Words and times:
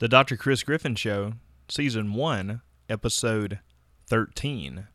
The 0.00 0.08
Dr. 0.08 0.38
Chris 0.38 0.62
Griffin 0.62 0.94
Show, 0.94 1.34
Season 1.68 2.14
1, 2.14 2.62
Episode 2.88 3.60
13. 4.06 4.88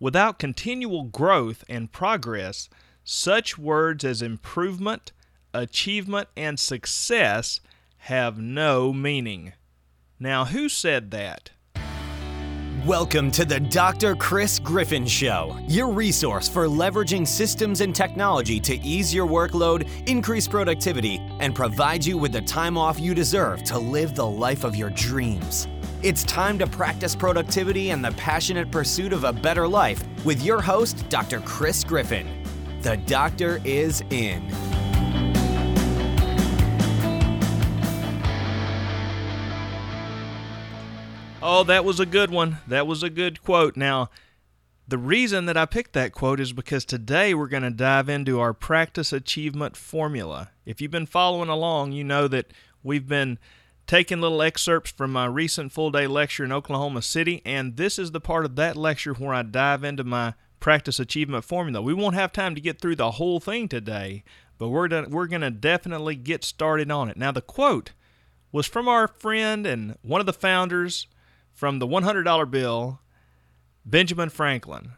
Without 0.00 0.38
continual 0.38 1.02
growth 1.02 1.64
and 1.68 1.92
progress, 1.92 2.70
such 3.04 3.58
words 3.58 4.06
as 4.06 4.22
improvement, 4.22 5.12
achievement, 5.52 6.28
and 6.34 6.58
success 6.58 7.60
have 7.98 8.38
no 8.38 8.94
meaning. 8.94 9.52
Now, 10.18 10.46
who 10.46 10.70
said 10.70 11.10
that? 11.10 11.50
Welcome 12.86 13.32
to 13.32 13.44
the 13.44 13.58
Dr. 13.58 14.14
Chris 14.14 14.60
Griffin 14.60 15.04
Show, 15.04 15.58
your 15.66 15.88
resource 15.88 16.48
for 16.48 16.68
leveraging 16.68 17.26
systems 17.26 17.80
and 17.80 17.92
technology 17.92 18.60
to 18.60 18.76
ease 18.82 19.12
your 19.12 19.26
workload, 19.26 19.88
increase 20.08 20.46
productivity, 20.46 21.20
and 21.40 21.56
provide 21.56 22.06
you 22.06 22.16
with 22.16 22.30
the 22.30 22.40
time 22.40 22.78
off 22.78 23.00
you 23.00 23.14
deserve 23.14 23.64
to 23.64 23.76
live 23.76 24.14
the 24.14 24.24
life 24.24 24.62
of 24.62 24.76
your 24.76 24.90
dreams. 24.90 25.66
It's 26.04 26.22
time 26.22 26.56
to 26.60 26.68
practice 26.68 27.16
productivity 27.16 27.90
and 27.90 28.04
the 28.04 28.12
passionate 28.12 28.70
pursuit 28.70 29.12
of 29.12 29.24
a 29.24 29.32
better 29.32 29.66
life 29.66 30.04
with 30.24 30.40
your 30.42 30.62
host, 30.62 31.08
Dr. 31.08 31.40
Chris 31.40 31.82
Griffin. 31.82 32.28
The 32.82 32.96
doctor 32.98 33.60
is 33.64 34.04
in. 34.10 34.48
Oh, 41.50 41.64
that 41.64 41.86
was 41.86 41.98
a 41.98 42.04
good 42.04 42.30
one. 42.30 42.58
That 42.66 42.86
was 42.86 43.02
a 43.02 43.08
good 43.08 43.42
quote. 43.42 43.74
Now, 43.74 44.10
the 44.86 44.98
reason 44.98 45.46
that 45.46 45.56
I 45.56 45.64
picked 45.64 45.94
that 45.94 46.12
quote 46.12 46.40
is 46.40 46.52
because 46.52 46.84
today 46.84 47.32
we're 47.32 47.48
going 47.48 47.62
to 47.62 47.70
dive 47.70 48.10
into 48.10 48.38
our 48.38 48.52
practice 48.52 49.14
achievement 49.14 49.74
formula. 49.74 50.50
If 50.66 50.82
you've 50.82 50.90
been 50.90 51.06
following 51.06 51.48
along, 51.48 51.92
you 51.92 52.04
know 52.04 52.28
that 52.28 52.52
we've 52.82 53.08
been 53.08 53.38
taking 53.86 54.20
little 54.20 54.42
excerpts 54.42 54.90
from 54.90 55.10
my 55.10 55.24
recent 55.24 55.72
full 55.72 55.90
day 55.90 56.06
lecture 56.06 56.44
in 56.44 56.52
Oklahoma 56.52 57.00
City, 57.00 57.40
and 57.46 57.78
this 57.78 57.98
is 57.98 58.10
the 58.10 58.20
part 58.20 58.44
of 58.44 58.56
that 58.56 58.76
lecture 58.76 59.14
where 59.14 59.32
I 59.32 59.40
dive 59.40 59.84
into 59.84 60.04
my 60.04 60.34
practice 60.60 61.00
achievement 61.00 61.46
formula. 61.46 61.80
We 61.80 61.94
won't 61.94 62.14
have 62.14 62.30
time 62.30 62.56
to 62.56 62.60
get 62.60 62.78
through 62.78 62.96
the 62.96 63.12
whole 63.12 63.40
thing 63.40 63.68
today, 63.68 64.22
but 64.58 64.68
we're, 64.68 64.88
to, 64.88 65.06
we're 65.08 65.26
going 65.26 65.40
to 65.40 65.50
definitely 65.50 66.14
get 66.14 66.44
started 66.44 66.90
on 66.90 67.08
it. 67.08 67.16
Now, 67.16 67.32
the 67.32 67.40
quote 67.40 67.92
was 68.52 68.66
from 68.66 68.86
our 68.86 69.08
friend 69.08 69.64
and 69.66 69.96
one 70.02 70.20
of 70.20 70.26
the 70.26 70.34
founders 70.34 71.06
from 71.58 71.80
the 71.80 71.88
$100 71.88 72.48
bill, 72.52 73.00
Benjamin 73.84 74.28
Franklin, 74.28 74.92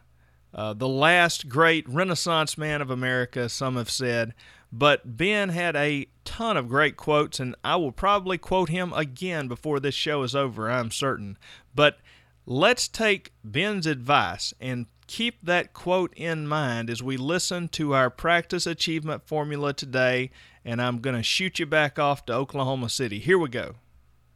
uh, 0.53 0.75
the 0.75 0.87
last 0.87 1.49
great 1.49 1.89
Renaissance 1.89 2.55
man 2.55 2.83
of 2.83 2.91
America, 2.91 3.49
some 3.49 3.77
have 3.77 3.89
said. 3.89 4.35
But 4.71 5.17
Ben 5.17 5.49
had 5.49 5.75
a 5.75 6.05
ton 6.23 6.57
of 6.57 6.69
great 6.69 6.97
quotes, 6.97 7.39
and 7.39 7.55
I 7.63 7.77
will 7.77 7.91
probably 7.91 8.37
quote 8.37 8.69
him 8.69 8.93
again 8.93 9.47
before 9.47 9.79
this 9.79 9.95
show 9.95 10.21
is 10.21 10.35
over, 10.35 10.69
I'm 10.69 10.91
certain. 10.91 11.35
But 11.73 11.97
let's 12.45 12.87
take 12.87 13.33
Ben's 13.43 13.87
advice 13.87 14.53
and 14.61 14.85
keep 15.07 15.43
that 15.43 15.73
quote 15.73 16.13
in 16.15 16.47
mind 16.47 16.91
as 16.91 17.01
we 17.01 17.17
listen 17.17 17.69
to 17.69 17.95
our 17.95 18.11
practice 18.11 18.67
achievement 18.67 19.27
formula 19.27 19.73
today. 19.73 20.29
And 20.63 20.79
I'm 20.79 20.99
going 20.99 21.15
to 21.15 21.23
shoot 21.23 21.57
you 21.57 21.65
back 21.65 21.97
off 21.97 22.23
to 22.27 22.33
Oklahoma 22.33 22.89
City. 22.89 23.17
Here 23.17 23.39
we 23.39 23.49
go. 23.49 23.77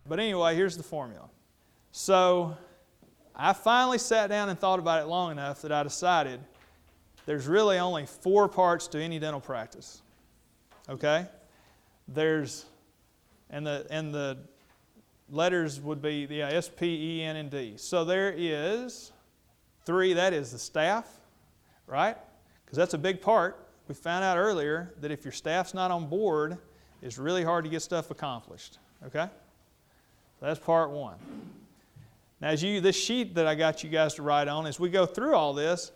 But 0.07 0.19
anyway, 0.19 0.55
here's 0.55 0.75
the 0.75 0.81
formula. 0.81 1.29
So 1.97 2.57
I 3.33 3.53
finally 3.53 3.99
sat 3.99 4.27
down 4.27 4.49
and 4.49 4.59
thought 4.59 4.79
about 4.79 5.01
it 5.01 5.05
long 5.05 5.31
enough 5.31 5.61
that 5.61 5.71
I 5.71 5.81
decided 5.81 6.41
there's 7.25 7.47
really 7.47 7.77
only 7.77 8.05
four 8.05 8.49
parts 8.49 8.87
to 8.89 9.01
any 9.01 9.17
dental 9.17 9.39
practice. 9.39 10.01
Okay? 10.89 11.25
There's, 12.09 12.65
and 13.49 13.65
the, 13.65 13.87
and 13.89 14.13
the 14.13 14.39
letters 15.29 15.79
would 15.79 16.01
be 16.01 16.25
the 16.25 16.41
S, 16.41 16.67
P, 16.67 17.21
E, 17.21 17.23
N, 17.23 17.37
and 17.37 17.49
D. 17.49 17.75
So 17.77 18.03
there 18.03 18.33
is 18.35 19.13
three, 19.85 20.11
that 20.15 20.33
is 20.33 20.51
the 20.51 20.59
staff, 20.59 21.07
right? 21.87 22.17
Because 22.65 22.75
that's 22.75 22.93
a 22.93 22.97
big 22.97 23.21
part. 23.21 23.57
We 23.87 23.95
found 23.95 24.25
out 24.25 24.37
earlier 24.37 24.93
that 24.99 25.11
if 25.11 25.23
your 25.23 25.31
staff's 25.31 25.73
not 25.73 25.91
on 25.91 26.07
board, 26.07 26.57
it's 27.01 27.17
really 27.17 27.45
hard 27.45 27.63
to 27.63 27.69
get 27.69 27.81
stuff 27.81 28.11
accomplished. 28.11 28.79
Okay? 29.05 29.29
That's 30.41 30.59
part 30.59 30.89
one. 30.89 31.15
As 32.45 32.61
you, 32.61 32.79
this 32.79 32.95
sheet 32.95 33.33
that 33.33 33.47
I 33.47 33.55
got 33.55 33.83
you 33.83 33.89
guys 33.89 34.13
to 34.13 34.21
write 34.21 34.47
on, 34.47 34.67
as 34.67 34.79
we 34.79 34.91
go 34.91 35.07
through 35.07 35.33
all 35.33 35.51
this, 35.51 35.91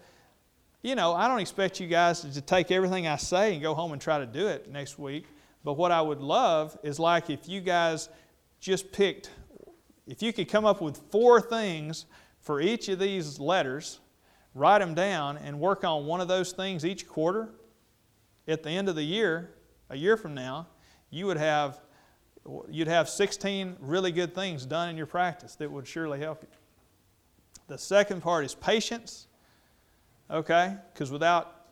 you 0.82 0.96
know, 0.96 1.14
I 1.14 1.28
don't 1.28 1.42
expect 1.42 1.80
you 1.80 1.86
guys 1.86 2.22
to 2.22 2.42
take 2.42 2.72
everything 2.72 3.06
I 3.06 3.18
say 3.18 3.54
and 3.54 3.62
go 3.62 3.76
home 3.76 3.92
and 3.92 4.02
try 4.02 4.18
to 4.18 4.26
do 4.26 4.48
it 4.48 4.68
next 4.68 4.98
week. 4.98 5.26
But 5.64 5.74
what 5.74 5.92
I 5.92 6.02
would 6.02 6.22
love 6.22 6.76
is 6.82 6.98
like 6.98 7.30
if 7.30 7.48
you 7.48 7.62
guys 7.62 8.10
just 8.60 8.92
picked, 8.92 9.30
if 10.08 10.24
you 10.24 10.34
could 10.34 10.50
come 10.50 10.66
up 10.66 10.82
with 10.82 10.98
four 11.12 11.40
things 11.40 12.08
for 12.42 12.60
each 12.60 12.90
of 12.90 12.98
these 12.98 13.40
letters, 13.40 14.00
write 14.56 14.80
them 14.80 14.96
down, 14.96 15.38
and 15.38 15.60
work 15.60 15.84
on 15.84 16.08
one 16.08 16.20
of 16.20 16.28
those 16.28 16.52
things 16.52 16.84
each 16.84 17.08
quarter, 17.08 17.50
at 18.48 18.64
the 18.64 18.72
end 18.72 18.90
of 18.90 18.96
the 18.96 19.04
year, 19.04 19.52
a 19.92 19.96
year 19.96 20.18
from 20.18 20.34
now, 20.34 20.66
you 21.12 21.28
would 21.28 21.38
have 21.38 21.80
you'd 22.70 22.88
have 22.88 23.10
16 23.10 23.78
really 23.80 24.12
good 24.12 24.34
things 24.34 24.66
done 24.66 24.90
in 24.90 24.98
your 24.98 25.06
practice 25.06 25.56
that 25.56 25.72
would 25.72 25.88
surely 25.88 26.20
help 26.20 26.42
you. 26.44 26.50
The 27.68 27.78
second 27.78 28.22
part 28.22 28.46
is 28.46 28.56
patients, 28.56 29.28
okay? 30.30 30.76
Because 30.94 31.12
without 31.12 31.68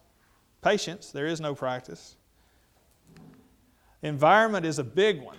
patients, 0.62 1.12
there 1.12 1.26
is 1.26 1.42
no 1.42 1.56
practice. 1.56 2.16
Environment 4.04 4.66
is 4.66 4.80
a 4.80 4.84
big 4.84 5.22
one. 5.22 5.38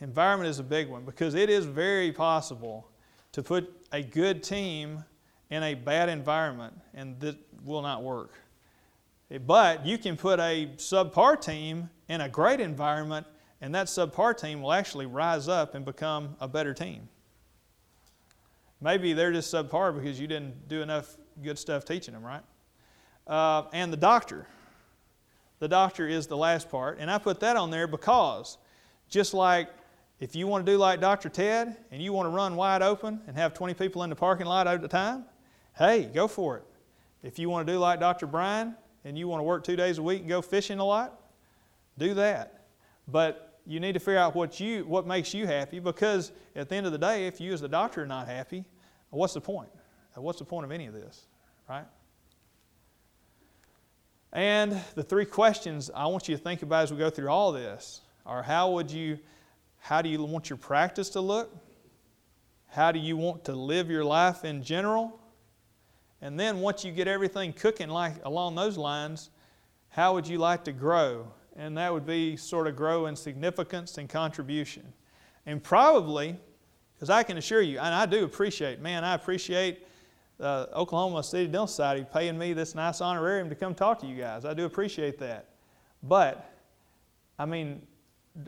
Environment 0.00 0.48
is 0.48 0.58
a 0.58 0.64
big 0.64 0.88
one 0.88 1.04
because 1.04 1.34
it 1.34 1.48
is 1.48 1.64
very 1.64 2.12
possible 2.12 2.88
to 3.32 3.42
put 3.42 3.72
a 3.92 4.02
good 4.02 4.42
team 4.42 5.04
in 5.50 5.62
a 5.62 5.74
bad 5.74 6.08
environment 6.08 6.74
and 6.94 7.18
that 7.20 7.36
will 7.64 7.82
not 7.82 8.02
work. 8.02 8.32
But 9.46 9.86
you 9.86 9.98
can 9.98 10.16
put 10.16 10.38
a 10.40 10.70
subpar 10.76 11.40
team 11.40 11.90
in 12.08 12.20
a 12.20 12.28
great 12.28 12.60
environment 12.60 13.26
and 13.60 13.74
that 13.74 13.86
subpar 13.86 14.36
team 14.36 14.62
will 14.62 14.72
actually 14.72 15.06
rise 15.06 15.48
up 15.48 15.74
and 15.74 15.84
become 15.84 16.36
a 16.40 16.48
better 16.48 16.74
team. 16.74 17.08
Maybe 18.80 19.12
they're 19.12 19.32
just 19.32 19.52
subpar 19.52 19.94
because 19.94 20.20
you 20.20 20.26
didn't 20.26 20.68
do 20.68 20.82
enough 20.82 21.16
good 21.42 21.58
stuff 21.58 21.84
teaching 21.84 22.14
them, 22.14 22.24
right? 22.24 22.42
Uh, 23.26 23.64
and 23.72 23.92
the 23.92 23.96
doctor. 23.96 24.46
The 25.58 25.68
doctor 25.68 26.06
is 26.06 26.26
the 26.26 26.36
last 26.36 26.68
part. 26.68 26.98
And 27.00 27.10
I 27.10 27.18
put 27.18 27.40
that 27.40 27.56
on 27.56 27.70
there 27.70 27.86
because 27.86 28.58
just 29.08 29.32
like 29.32 29.68
if 30.20 30.34
you 30.34 30.46
want 30.46 30.64
to 30.64 30.72
do 30.72 30.78
like 30.78 31.00
Dr. 31.00 31.28
Ted 31.28 31.76
and 31.90 32.02
you 32.02 32.12
want 32.12 32.26
to 32.26 32.30
run 32.30 32.56
wide 32.56 32.82
open 32.82 33.20
and 33.26 33.36
have 33.36 33.54
20 33.54 33.74
people 33.74 34.02
in 34.02 34.10
the 34.10 34.16
parking 34.16 34.46
lot 34.46 34.66
at 34.66 34.82
a 34.82 34.88
time, 34.88 35.24
hey, 35.76 36.04
go 36.12 36.28
for 36.28 36.58
it. 36.58 36.64
If 37.22 37.38
you 37.38 37.48
want 37.50 37.66
to 37.66 37.72
do 37.72 37.78
like 37.78 38.00
Dr. 38.00 38.26
Brian 38.26 38.76
and 39.04 39.18
you 39.18 39.28
want 39.28 39.40
to 39.40 39.44
work 39.44 39.64
two 39.64 39.76
days 39.76 39.98
a 39.98 40.02
week 40.02 40.20
and 40.20 40.28
go 40.28 40.40
fishing 40.40 40.78
a 40.78 40.84
lot, 40.84 41.20
do 41.98 42.14
that. 42.14 42.55
But 43.08 43.46
you 43.66 43.80
need 43.80 43.92
to 43.92 44.00
figure 44.00 44.18
out 44.18 44.34
what 44.34 44.60
you 44.60 44.84
what 44.84 45.06
makes 45.06 45.34
you 45.34 45.46
happy 45.46 45.80
because 45.80 46.32
at 46.54 46.68
the 46.68 46.76
end 46.76 46.86
of 46.86 46.92
the 46.92 46.98
day 46.98 47.26
if 47.26 47.40
you 47.40 47.52
as 47.52 47.60
the 47.60 47.68
doctor 47.68 48.02
are 48.02 48.06
not 48.06 48.28
happy 48.28 48.64
what's 49.10 49.34
the 49.34 49.40
point? 49.40 49.70
What's 50.14 50.38
the 50.38 50.44
point 50.44 50.64
of 50.64 50.72
any 50.72 50.86
of 50.86 50.94
this 50.94 51.26
right? 51.68 51.84
And 54.32 54.80
the 54.94 55.02
three 55.02 55.24
questions 55.24 55.90
i 55.94 56.06
want 56.06 56.28
you 56.28 56.36
to 56.36 56.42
think 56.42 56.62
about 56.62 56.84
as 56.84 56.92
we 56.92 56.98
go 56.98 57.10
through 57.10 57.28
all 57.28 57.52
this 57.52 58.02
are 58.24 58.42
how 58.42 58.70
would 58.72 58.90
you 58.90 59.18
how 59.78 60.00
do 60.02 60.08
you 60.08 60.22
want 60.22 60.50
your 60.50 60.56
practice 60.56 61.10
to 61.10 61.20
look? 61.20 61.54
How 62.68 62.90
do 62.90 62.98
you 62.98 63.16
want 63.16 63.44
to 63.44 63.52
live 63.52 63.88
your 63.88 64.04
life 64.04 64.44
in 64.44 64.64
general? 64.64 65.20
And 66.20 66.40
then 66.40 66.58
once 66.58 66.84
you 66.84 66.90
get 66.90 67.06
everything 67.06 67.52
cooking 67.52 67.88
like 67.88 68.14
along 68.24 68.54
those 68.54 68.76
lines 68.76 69.30
how 69.88 70.14
would 70.14 70.26
you 70.26 70.38
like 70.38 70.64
to 70.64 70.72
grow 70.72 71.26
and 71.56 71.76
that 71.76 71.92
would 71.92 72.06
be 72.06 72.36
sort 72.36 72.66
of 72.66 72.76
grow 72.76 73.06
in 73.06 73.16
significance 73.16 73.98
and 73.98 74.08
contribution. 74.08 74.92
And 75.46 75.62
probably, 75.62 76.36
because 76.94 77.10
I 77.10 77.22
can 77.22 77.38
assure 77.38 77.62
you, 77.62 77.78
and 77.78 77.94
I 77.94 78.06
do 78.06 78.24
appreciate, 78.24 78.80
man, 78.80 79.04
I 79.04 79.14
appreciate 79.14 79.86
uh, 80.38 80.66
Oklahoma 80.74 81.22
City 81.22 81.46
Dental 81.46 81.66
Society 81.66 82.06
paying 82.12 82.36
me 82.38 82.52
this 82.52 82.74
nice 82.74 83.00
honorarium 83.00 83.48
to 83.48 83.54
come 83.54 83.74
talk 83.74 83.98
to 84.00 84.06
you 84.06 84.16
guys. 84.16 84.44
I 84.44 84.54
do 84.54 84.64
appreciate 84.64 85.18
that. 85.18 85.48
But, 86.02 86.52
I 87.38 87.46
mean, 87.46 87.82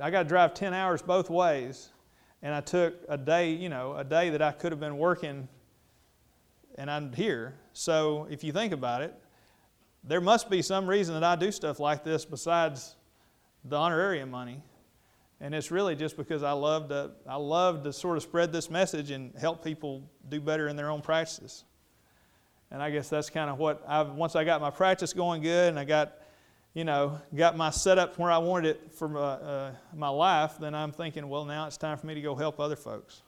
I 0.01 0.11
got 0.11 0.25
to 0.25 0.29
drive 0.29 0.53
10 0.53 0.75
hours 0.75 1.01
both 1.01 1.31
ways, 1.31 1.89
and 2.43 2.55
I 2.55 2.61
took 2.61 2.95
a 3.09 3.17
day, 3.17 3.53
you 3.53 3.71
know, 3.71 3.97
a 3.97 4.05
day 4.05 4.31
that 4.31 4.43
I 4.43 4.53
could 4.53 4.71
have 4.71 4.81
been 4.81 4.99
working, 4.99 5.49
and 6.77 6.91
I'm 6.91 7.13
here. 7.13 7.55
So 7.73 8.27
if 8.31 8.45
you 8.45 8.53
think 8.53 8.73
about 8.73 9.01
it, 9.03 9.15
there 10.05 10.21
must 10.21 10.51
be 10.51 10.63
some 10.63 10.87
reason 10.87 11.15
that 11.15 11.25
I 11.25 11.37
do 11.37 11.51
stuff 11.51 11.81
like 11.81 12.05
this 12.05 12.25
besides 12.25 12.97
the 13.69 13.77
honorarium 13.77 14.31
money. 14.31 14.63
And 15.41 15.55
it's 15.55 15.71
really 15.71 15.95
just 15.95 16.17
because 16.17 16.43
I 16.43 16.53
love 16.53 16.89
to, 16.89 17.13
I 17.27 17.37
love 17.37 17.85
to 17.85 17.93
sort 17.93 18.17
of 18.17 18.23
spread 18.25 18.53
this 18.53 18.71
message 18.71 19.11
and 19.11 19.33
help 19.39 19.63
people 19.63 20.03
do 20.29 20.41
better 20.41 20.67
in 20.67 20.75
their 20.75 20.91
own 20.91 21.01
practices. 21.01 21.65
And 22.71 22.83
I 22.83 22.91
guess 22.91 23.09
that's 23.09 23.31
kind 23.31 23.49
of 23.49 23.59
what 23.59 23.83
I've, 23.87 24.11
once 24.11 24.35
I 24.35 24.45
got 24.45 24.61
my 24.61 24.71
practice 24.71 25.13
going 25.13 25.43
good 25.43 25.69
and 25.69 25.79
I 25.79 25.85
got, 25.85 26.19
you 26.75 26.85
know, 26.85 27.21
got 27.35 27.57
my 27.57 27.71
setup 27.71 28.19
where 28.19 28.31
I 28.31 28.39
wanted 28.39 28.71
it 28.71 28.93
for 28.93 29.09
my, 29.09 29.21
uh, 29.21 29.73
my 29.95 30.09
life, 30.09 30.59
then 30.59 30.75
I'm 30.75 30.93
thinking, 30.93 31.29
well, 31.29 31.45
now 31.45 31.67
it's 31.67 31.77
time 31.77 31.97
for 31.97 32.07
me 32.07 32.15
to 32.15 32.21
go 32.21 32.35
help 32.35 32.59
other 32.59 32.77
folks. 32.77 33.23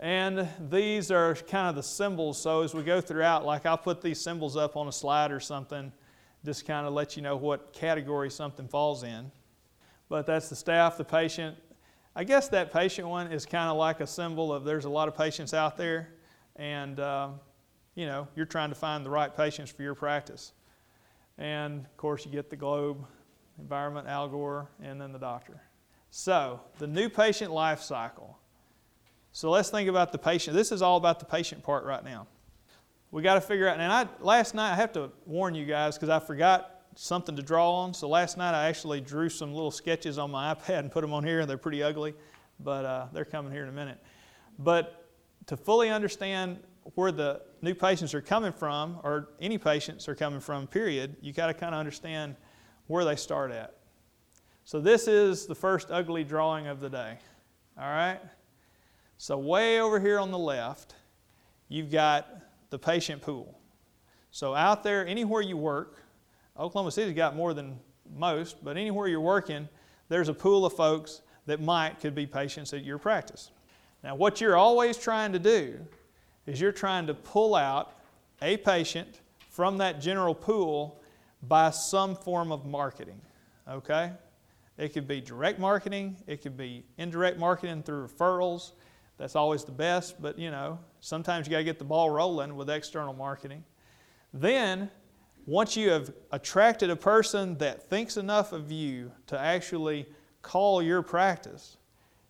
And 0.00 0.48
these 0.70 1.10
are 1.10 1.34
kind 1.34 1.68
of 1.68 1.74
the 1.74 1.82
symbols. 1.82 2.40
So 2.40 2.62
as 2.62 2.72
we 2.72 2.82
go 2.82 3.00
throughout, 3.00 3.44
like 3.44 3.66
I'll 3.66 3.76
put 3.76 4.00
these 4.00 4.20
symbols 4.20 4.56
up 4.56 4.76
on 4.76 4.88
a 4.88 4.92
slide 4.92 5.30
or 5.30 5.40
something, 5.40 5.92
just 6.44 6.66
kind 6.66 6.86
of 6.86 6.92
let 6.92 7.16
you 7.16 7.22
know 7.22 7.36
what 7.36 7.72
category 7.72 8.30
something 8.30 8.66
falls 8.68 9.02
in. 9.02 9.30
But 10.08 10.26
that's 10.26 10.48
the 10.48 10.56
staff, 10.56 10.96
the 10.96 11.04
patient. 11.04 11.56
I 12.16 12.24
guess 12.24 12.48
that 12.48 12.72
patient 12.72 13.06
one 13.06 13.30
is 13.30 13.46
kind 13.46 13.70
of 13.70 13.76
like 13.76 14.00
a 14.00 14.06
symbol 14.06 14.52
of 14.52 14.64
there's 14.64 14.86
a 14.86 14.90
lot 14.90 15.08
of 15.08 15.16
patients 15.16 15.54
out 15.54 15.76
there, 15.76 16.08
and 16.56 16.98
uh, 16.98 17.28
you 17.94 18.06
know 18.06 18.26
you're 18.34 18.46
trying 18.46 18.70
to 18.70 18.74
find 18.74 19.04
the 19.04 19.10
right 19.10 19.34
patients 19.34 19.70
for 19.70 19.82
your 19.82 19.94
practice. 19.94 20.52
And 21.36 21.84
of 21.84 21.96
course, 21.96 22.24
you 22.26 22.32
get 22.32 22.50
the 22.50 22.56
globe, 22.56 23.06
environment, 23.58 24.08
Al 24.08 24.28
Gore, 24.28 24.68
and 24.82 25.00
then 25.00 25.12
the 25.12 25.18
doctor. 25.18 25.62
So 26.10 26.60
the 26.78 26.86
new 26.86 27.08
patient 27.08 27.52
life 27.52 27.80
cycle. 27.80 28.38
So 29.32 29.50
let's 29.50 29.70
think 29.70 29.88
about 29.88 30.10
the 30.10 30.18
patient. 30.18 30.56
This 30.56 30.72
is 30.72 30.82
all 30.82 30.96
about 30.96 31.20
the 31.20 31.26
patient 31.26 31.62
part 31.62 31.84
right 31.84 32.02
now. 32.02 32.26
We 33.10 33.22
got 33.22 33.34
to 33.34 33.40
figure 33.40 33.68
out. 33.68 33.78
And 33.78 33.92
I 33.92 34.08
last 34.20 34.54
night 34.54 34.72
I 34.72 34.76
have 34.76 34.92
to 34.94 35.10
warn 35.26 35.54
you 35.54 35.64
guys 35.64 35.96
because 35.96 36.08
I 36.08 36.18
forgot 36.18 36.77
something 37.00 37.36
to 37.36 37.42
draw 37.42 37.72
on. 37.76 37.94
So 37.94 38.08
last 38.08 38.36
night 38.36 38.54
I 38.54 38.66
actually 38.66 39.00
drew 39.00 39.28
some 39.28 39.54
little 39.54 39.70
sketches 39.70 40.18
on 40.18 40.32
my 40.32 40.52
iPad 40.54 40.80
and 40.80 40.90
put 40.90 41.02
them 41.02 41.12
on 41.12 41.22
here. 41.22 41.40
And 41.40 41.48
they're 41.48 41.56
pretty 41.56 41.82
ugly, 41.82 42.14
but 42.58 42.84
uh, 42.84 43.06
they're 43.12 43.24
coming 43.24 43.52
here 43.52 43.62
in 43.62 43.68
a 43.68 43.72
minute. 43.72 43.98
But 44.58 45.08
to 45.46 45.56
fully 45.56 45.90
understand 45.90 46.58
where 46.94 47.12
the 47.12 47.42
new 47.62 47.74
patients 47.74 48.14
are 48.14 48.20
coming 48.20 48.52
from, 48.52 48.98
or 49.04 49.28
any 49.40 49.58
patients 49.58 50.08
are 50.08 50.14
coming 50.14 50.40
from, 50.40 50.66
period, 50.66 51.16
you 51.20 51.32
got 51.32 51.46
to 51.46 51.54
kind 51.54 51.74
of 51.74 51.78
understand 51.78 52.34
where 52.88 53.04
they 53.04 53.14
start 53.14 53.52
at. 53.52 53.76
So 54.64 54.80
this 54.80 55.06
is 55.06 55.46
the 55.46 55.54
first 55.54 55.90
ugly 55.90 56.24
drawing 56.24 56.66
of 56.66 56.80
the 56.80 56.88
day. 56.88 57.18
All 57.78 57.88
right? 57.88 58.18
So, 59.18 59.38
way 59.38 59.80
over 59.80 60.00
here 60.00 60.18
on 60.18 60.30
the 60.30 60.38
left, 60.38 60.94
you've 61.68 61.90
got 61.90 62.28
the 62.70 62.78
patient 62.78 63.22
pool. 63.22 63.58
So, 64.30 64.54
out 64.54 64.82
there, 64.82 65.06
anywhere 65.06 65.42
you 65.42 65.56
work, 65.56 66.07
Oklahoma 66.58 66.90
City's 66.90 67.14
got 67.14 67.36
more 67.36 67.54
than 67.54 67.78
most, 68.16 68.62
but 68.64 68.76
anywhere 68.76 69.08
you're 69.08 69.20
working, 69.20 69.68
there's 70.08 70.28
a 70.28 70.34
pool 70.34 70.66
of 70.66 70.72
folks 70.72 71.22
that 71.46 71.60
might 71.60 72.00
could 72.00 72.14
be 72.14 72.26
patients 72.26 72.72
at 72.72 72.84
your 72.84 72.98
practice. 72.98 73.50
Now, 74.02 74.14
what 74.14 74.40
you're 74.40 74.56
always 74.56 74.96
trying 74.96 75.32
to 75.32 75.38
do 75.38 75.78
is 76.46 76.60
you're 76.60 76.72
trying 76.72 77.06
to 77.06 77.14
pull 77.14 77.54
out 77.54 77.94
a 78.42 78.56
patient 78.58 79.20
from 79.50 79.78
that 79.78 80.00
general 80.00 80.34
pool 80.34 81.00
by 81.42 81.70
some 81.70 82.14
form 82.14 82.52
of 82.52 82.64
marketing. 82.64 83.20
Okay? 83.68 84.12
It 84.76 84.92
could 84.92 85.08
be 85.08 85.20
direct 85.20 85.58
marketing, 85.58 86.16
it 86.26 86.42
could 86.42 86.56
be 86.56 86.84
indirect 86.96 87.38
marketing 87.38 87.82
through 87.82 88.06
referrals, 88.06 88.72
that's 89.16 89.34
always 89.34 89.64
the 89.64 89.72
best, 89.72 90.22
but 90.22 90.38
you 90.38 90.50
know, 90.50 90.78
sometimes 91.00 91.46
you 91.46 91.50
got 91.50 91.58
to 91.58 91.64
get 91.64 91.78
the 91.78 91.84
ball 91.84 92.08
rolling 92.08 92.54
with 92.54 92.70
external 92.70 93.12
marketing. 93.12 93.64
Then, 94.32 94.90
once 95.48 95.78
you 95.78 95.88
have 95.88 96.12
attracted 96.30 96.90
a 96.90 96.96
person 96.96 97.56
that 97.56 97.88
thinks 97.88 98.18
enough 98.18 98.52
of 98.52 98.70
you 98.70 99.10
to 99.26 99.38
actually 99.38 100.06
call 100.42 100.82
your 100.82 101.00
practice, 101.00 101.78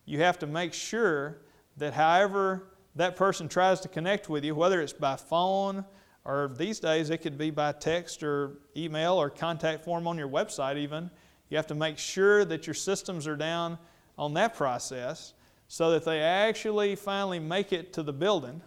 you 0.04 0.20
have 0.20 0.38
to 0.38 0.46
make 0.46 0.72
sure 0.72 1.38
that 1.76 1.92
however 1.92 2.68
that 2.94 3.16
person 3.16 3.48
tries 3.48 3.80
to 3.80 3.88
connect 3.88 4.28
with 4.28 4.44
you, 4.44 4.54
whether 4.54 4.80
it's 4.80 4.92
by 4.92 5.16
phone 5.16 5.84
or 6.24 6.52
these 6.56 6.78
days 6.78 7.10
it 7.10 7.18
could 7.18 7.36
be 7.36 7.50
by 7.50 7.72
text 7.72 8.22
or 8.22 8.52
email 8.76 9.14
or 9.14 9.28
contact 9.28 9.82
form 9.82 10.06
on 10.06 10.16
your 10.16 10.28
website, 10.28 10.76
even, 10.76 11.10
you 11.48 11.56
have 11.56 11.66
to 11.66 11.74
make 11.74 11.98
sure 11.98 12.44
that 12.44 12.68
your 12.68 12.74
systems 12.74 13.26
are 13.26 13.34
down 13.34 13.78
on 14.16 14.32
that 14.34 14.54
process 14.54 15.34
so 15.66 15.90
that 15.90 16.04
they 16.04 16.20
actually 16.20 16.94
finally 16.94 17.40
make 17.40 17.72
it 17.72 17.92
to 17.94 18.04
the 18.04 18.12
building, 18.12 18.62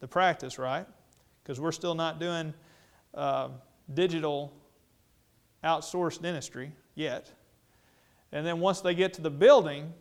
the 0.00 0.08
practice, 0.08 0.58
right? 0.58 0.86
Because 1.42 1.60
we're 1.60 1.72
still 1.72 1.94
not 1.94 2.18
doing 2.18 2.54
uh, 3.12 3.48
digital 3.92 4.52
outsourced 5.64 6.22
dentistry 6.22 6.72
yet. 6.94 7.30
And 8.32 8.46
then 8.46 8.60
once 8.60 8.80
they 8.80 8.94
get 8.94 9.14
to 9.14 9.22
the 9.22 9.30
building, 9.30 9.92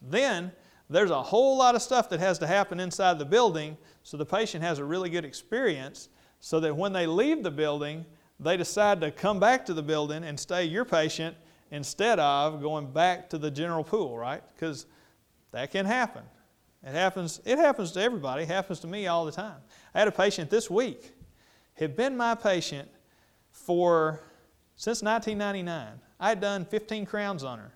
then 0.00 0.52
there's 0.88 1.10
a 1.10 1.22
whole 1.22 1.56
lot 1.56 1.74
of 1.74 1.82
stuff 1.82 2.08
that 2.10 2.20
has 2.20 2.38
to 2.40 2.46
happen 2.46 2.80
inside 2.80 3.18
the 3.18 3.24
building 3.24 3.76
so 4.02 4.16
the 4.16 4.26
patient 4.26 4.62
has 4.62 4.78
a 4.78 4.84
really 4.84 5.10
good 5.10 5.24
experience 5.24 6.08
so 6.40 6.60
that 6.60 6.76
when 6.76 6.92
they 6.92 7.06
leave 7.06 7.42
the 7.42 7.50
building, 7.50 8.04
they 8.40 8.56
decide 8.56 9.00
to 9.00 9.10
come 9.10 9.38
back 9.38 9.64
to 9.66 9.74
the 9.74 9.82
building 9.82 10.24
and 10.24 10.38
stay 10.38 10.64
your 10.64 10.84
patient 10.84 11.36
instead 11.70 12.18
of 12.18 12.60
going 12.60 12.92
back 12.92 13.30
to 13.30 13.38
the 13.38 13.50
general 13.50 13.84
pool, 13.84 14.18
right? 14.18 14.42
Because 14.54 14.86
that 15.52 15.70
can 15.70 15.86
happen. 15.86 16.22
It 16.82 16.92
happens, 16.92 17.40
it 17.44 17.58
happens 17.58 17.92
to 17.92 18.00
everybody. 18.00 18.42
It 18.42 18.48
happens 18.48 18.80
to 18.80 18.86
me 18.86 19.06
all 19.06 19.24
the 19.24 19.32
time. 19.32 19.58
I 19.94 20.00
had 20.00 20.08
a 20.08 20.12
patient 20.12 20.50
this 20.50 20.68
week, 20.68 21.14
had 21.74 21.96
been 21.96 22.16
my 22.16 22.34
patient 22.34 22.88
for 23.64 24.20
since 24.76 25.02
1999. 25.02 26.00
I 26.20 26.28
had 26.28 26.40
done 26.40 26.64
15 26.64 27.06
crowns 27.06 27.44
on 27.44 27.58
her. 27.58 27.72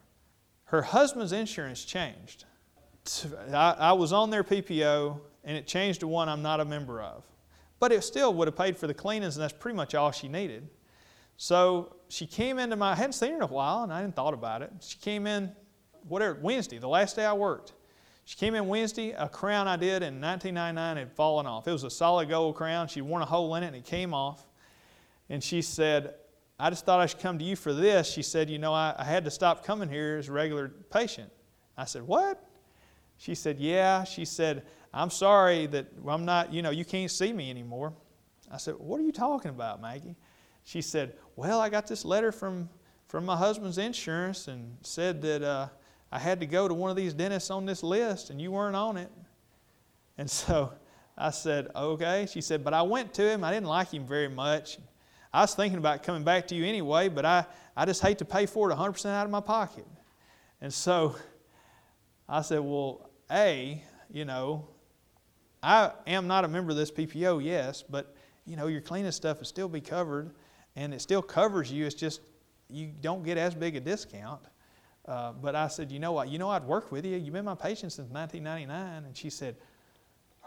Her 0.64 0.82
husband's 0.82 1.32
insurance 1.32 1.84
changed. 1.84 2.44
I, 3.52 3.92
was 3.92 4.12
on 4.12 4.30
their 4.30 4.42
PPO 4.42 5.20
and 5.44 5.56
it 5.56 5.66
changed 5.66 6.00
to 6.00 6.08
one 6.08 6.28
I'm 6.28 6.42
not 6.42 6.60
a 6.60 6.64
member 6.64 7.00
of. 7.00 7.24
But 7.78 7.92
it 7.92 8.02
still 8.02 8.34
would 8.34 8.48
have 8.48 8.56
paid 8.56 8.76
for 8.76 8.86
the 8.86 8.94
cleanings, 8.94 9.36
and 9.36 9.44
that's 9.44 9.52
pretty 9.52 9.76
much 9.76 9.94
all 9.94 10.10
she 10.10 10.28
needed. 10.28 10.68
So 11.36 11.96
she 12.08 12.26
came 12.26 12.58
into 12.58 12.74
my, 12.74 12.92
I 12.92 12.94
hadn't 12.94 13.12
seen 13.12 13.30
her 13.30 13.36
in 13.36 13.42
a 13.42 13.46
while, 13.46 13.82
and 13.82 13.92
I 13.92 13.96
hadn't 13.96 14.16
thought 14.16 14.34
about 14.34 14.62
it. 14.62 14.72
She 14.80 14.98
came 14.98 15.26
in 15.26 15.52
whatever, 16.08 16.38
Wednesday, 16.40 16.78
the 16.78 16.88
last 16.88 17.16
day 17.16 17.24
I 17.24 17.32
worked. 17.32 17.74
She 18.24 18.36
came 18.36 18.54
in 18.54 18.66
Wednesday, 18.66 19.12
a 19.12 19.28
crown 19.28 19.68
I 19.68 19.76
did 19.76 20.02
in 20.02 20.20
1999 20.20 20.96
had 20.96 21.12
fallen 21.12 21.46
off. 21.46 21.68
It 21.68 21.72
was 21.72 21.84
a 21.84 21.90
solid 21.90 22.28
gold 22.28 22.56
crown. 22.56 22.88
She'd 22.88 23.02
worn 23.02 23.22
a 23.22 23.26
hole 23.26 23.54
in 23.54 23.62
it 23.62 23.68
and 23.68 23.76
it 23.76 23.84
came 23.84 24.12
off. 24.12 24.46
And 25.28 25.42
she 25.42 25.62
said, 25.62 26.14
I 26.58 26.70
just 26.70 26.86
thought 26.86 27.00
I 27.00 27.06
should 27.06 27.18
come 27.18 27.38
to 27.38 27.44
you 27.44 27.56
for 27.56 27.72
this. 27.72 28.10
She 28.10 28.22
said, 28.22 28.48
You 28.48 28.58
know, 28.58 28.72
I, 28.72 28.94
I 28.98 29.04
had 29.04 29.24
to 29.24 29.30
stop 29.30 29.64
coming 29.64 29.88
here 29.88 30.16
as 30.18 30.28
a 30.28 30.32
regular 30.32 30.68
patient. 30.68 31.30
I 31.76 31.84
said, 31.84 32.02
What? 32.02 32.42
She 33.18 33.34
said, 33.34 33.58
Yeah. 33.58 34.04
She 34.04 34.24
said, 34.24 34.64
I'm 34.94 35.10
sorry 35.10 35.66
that 35.66 35.86
I'm 36.06 36.24
not, 36.24 36.52
you 36.52 36.62
know, 36.62 36.70
you 36.70 36.84
can't 36.84 37.10
see 37.10 37.32
me 37.32 37.50
anymore. 37.50 37.92
I 38.50 38.56
said, 38.56 38.74
What 38.78 39.00
are 39.00 39.04
you 39.04 39.12
talking 39.12 39.50
about, 39.50 39.82
Maggie? 39.82 40.16
She 40.64 40.80
said, 40.80 41.14
Well, 41.34 41.60
I 41.60 41.68
got 41.68 41.86
this 41.86 42.04
letter 42.04 42.32
from, 42.32 42.68
from 43.08 43.26
my 43.26 43.36
husband's 43.36 43.78
insurance 43.78 44.48
and 44.48 44.76
said 44.80 45.20
that 45.22 45.42
uh, 45.42 45.68
I 46.10 46.18
had 46.18 46.40
to 46.40 46.46
go 46.46 46.68
to 46.68 46.74
one 46.74 46.90
of 46.90 46.96
these 46.96 47.12
dentists 47.12 47.50
on 47.50 47.66
this 47.66 47.82
list 47.82 48.30
and 48.30 48.40
you 48.40 48.52
weren't 48.52 48.76
on 48.76 48.96
it. 48.96 49.10
And 50.16 50.30
so 50.30 50.72
I 51.18 51.30
said, 51.30 51.68
okay. 51.74 52.26
She 52.30 52.40
said, 52.40 52.64
but 52.64 52.72
I 52.72 52.82
went 52.82 53.12
to 53.14 53.22
him. 53.22 53.44
I 53.44 53.52
didn't 53.52 53.68
like 53.68 53.92
him 53.92 54.06
very 54.06 54.28
much. 54.28 54.78
I 55.36 55.42
was 55.42 55.54
thinking 55.54 55.76
about 55.76 56.02
coming 56.02 56.24
back 56.24 56.48
to 56.48 56.54
you 56.54 56.64
anyway, 56.64 57.10
but 57.10 57.26
I, 57.26 57.44
I 57.76 57.84
just 57.84 58.00
hate 58.00 58.16
to 58.18 58.24
pay 58.24 58.46
for 58.46 58.70
it 58.70 58.74
100% 58.74 59.04
out 59.10 59.26
of 59.26 59.30
my 59.30 59.42
pocket. 59.42 59.86
And 60.62 60.72
so 60.72 61.14
I 62.26 62.40
said, 62.40 62.60
well, 62.60 63.10
A, 63.30 63.82
you 64.10 64.24
know, 64.24 64.66
I 65.62 65.90
am 66.06 66.26
not 66.26 66.46
a 66.46 66.48
member 66.48 66.70
of 66.70 66.78
this 66.78 66.90
PPO, 66.90 67.44
yes, 67.44 67.82
but, 67.82 68.16
you 68.46 68.56
know, 68.56 68.66
your 68.68 68.80
cleaning 68.80 69.12
stuff 69.12 69.40
will 69.40 69.44
still 69.44 69.68
be 69.68 69.82
covered 69.82 70.30
and 70.74 70.94
it 70.94 71.02
still 71.02 71.20
covers 71.20 71.70
you. 71.70 71.84
It's 71.84 71.94
just 71.94 72.22
you 72.70 72.90
don't 73.02 73.22
get 73.22 73.36
as 73.36 73.54
big 73.54 73.76
a 73.76 73.80
discount. 73.80 74.40
Uh, 75.06 75.32
but 75.32 75.54
I 75.54 75.68
said, 75.68 75.92
you 75.92 75.98
know 75.98 76.12
what? 76.12 76.30
You 76.30 76.38
know 76.38 76.48
I'd 76.48 76.64
worked 76.64 76.90
with 76.90 77.04
you. 77.04 77.14
You've 77.14 77.34
been 77.34 77.44
my 77.44 77.54
patient 77.54 77.92
since 77.92 78.08
1999. 78.08 79.04
And 79.04 79.14
she 79.14 79.28
said, 79.28 79.56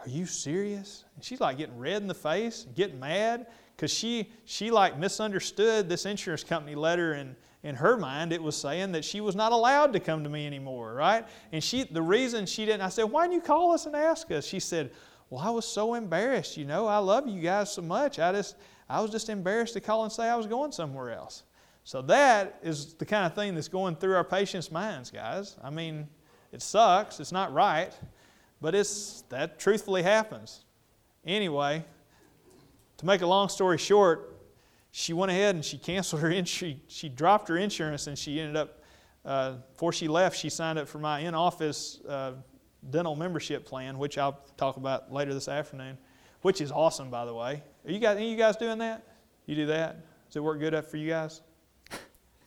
are 0.01 0.10
you 0.10 0.25
serious? 0.25 1.03
And 1.15 1.24
she's 1.24 1.39
like 1.39 1.58
getting 1.58 1.77
red 1.77 2.01
in 2.01 2.08
the 2.08 2.13
face, 2.13 2.65
getting 2.75 3.00
mad, 3.00 3.48
because 3.75 3.94
she, 3.94 4.32
she 4.46 4.72
like 4.72 4.98
misunderstood 4.98 5.89
this 5.89 6.06
insurance 6.06 6.44
company 6.44 6.75
letter 6.75 7.13
and 7.13 7.36
in 7.63 7.75
her 7.75 7.98
mind 7.98 8.32
it 8.32 8.41
was 8.41 8.56
saying 8.56 8.94
that 8.94 9.03
she 9.03 9.22
was 9.22 9.36
not 9.36 9.51
allowed 9.51 9.94
to 9.94 10.00
come 10.00 10.24
to 10.24 10.29
me 10.29 10.46
anymore, 10.46 10.94
right? 10.94 11.25
And 11.51 11.63
she, 11.63 11.84
the 11.84 12.01
reason 12.01 12.46
she 12.46 12.65
didn't, 12.65 12.82
I 12.82 12.89
said, 12.89 13.03
why 13.03 13.24
didn't 13.24 13.36
you 13.36 13.41
call 13.41 13.72
us 13.72 13.86
and 13.86 13.96
ask 13.96 14.32
us? 14.32 14.46
She 14.46 14.60
said, 14.60 14.91
well, 15.29 15.41
I 15.41 15.50
was 15.50 15.65
so 15.65 15.94
embarrassed, 15.94 16.58
you 16.58 16.65
know, 16.65 16.88
I 16.88 16.98
love 16.98 17.27
you 17.27 17.41
guys 17.41 17.72
so 17.72 17.82
much. 17.82 18.20
I 18.20 18.32
just, 18.32 18.56
I 18.89 19.01
was 19.01 19.12
just 19.12 19.29
embarrassed 19.29 19.74
to 19.74 19.82
call 19.82 20.03
and 20.03 20.12
say 20.12 20.27
I 20.27 20.36
was 20.36 20.48
going 20.48 20.72
somewhere 20.72 21.12
else. 21.12 21.44
So 21.84 22.01
that 22.03 22.60
is 22.63 22.96
the 22.96 23.06
kind 23.06 23.25
of 23.25 23.34
thing 23.34 23.56
that's 23.56 23.68
going 23.68 23.96
through 23.96 24.15
our 24.15 24.24
patients' 24.24 24.72
minds, 24.72 25.12
guys. 25.12 25.58
I 25.63 25.70
mean, 25.70 26.08
it 26.51 26.62
sucks, 26.62 27.20
it's 27.20 27.32
not 27.32 27.53
right, 27.53 27.94
but 28.62 28.75
it's 28.75 29.24
that 29.30 29.60
truthfully 29.60 30.04
happens. 30.04 30.66
Anyway, 31.25 31.84
to 32.98 33.06
make 33.06 33.22
a 33.22 33.28
long 33.28 33.50
story 33.50 33.78
short, 33.78 34.36
she 34.92 35.13
went 35.13 35.32
ahead 35.32 35.56
and 35.56 35.63
she 35.63 35.78
canceled 35.78 36.22
her 36.22 36.46
she, 36.46 36.82
she 36.88 37.10
dropped 37.10 37.48
her 37.48 37.58
insurance 37.58 38.08
and 38.08 38.18
she 38.18 38.39
ended 38.39 38.56
up 38.56 38.82
uh, 39.25 39.54
before 39.74 39.94
she 39.94 40.08
left 40.08 40.36
she 40.36 40.50
signed 40.50 40.80
up 40.80 40.88
for 40.88 40.98
my 40.98 41.20
in-office 41.20 42.00
uh, 42.08 42.32
dental 42.89 43.16
membership 43.16 43.66
plan 43.66 44.00
which 44.00 44.18
i'll 44.18 44.39
talk 44.58 44.78
about 44.78 45.13
later 45.13 45.32
this 45.32 45.48
afternoon 45.48 45.96
which 46.42 46.62
is 46.62 46.72
awesome 46.72 47.10
by 47.10 47.25
the 47.25 47.34
way. 47.34 47.63
Are 47.86 47.92
you 47.92 48.00
guys, 48.00 48.18
are 48.18 48.22
you 48.24 48.36
guys 48.36 48.56
doing 48.56 48.78
that? 48.80 49.04
You 49.46 49.56
do 49.56 49.66
that? 49.68 49.98
Does 50.28 50.38
it 50.38 50.44
work 50.44 50.60
good 50.60 50.74
up 50.74 50.86
for 50.86 50.98
you 50.98 51.10
guys? 51.10 51.42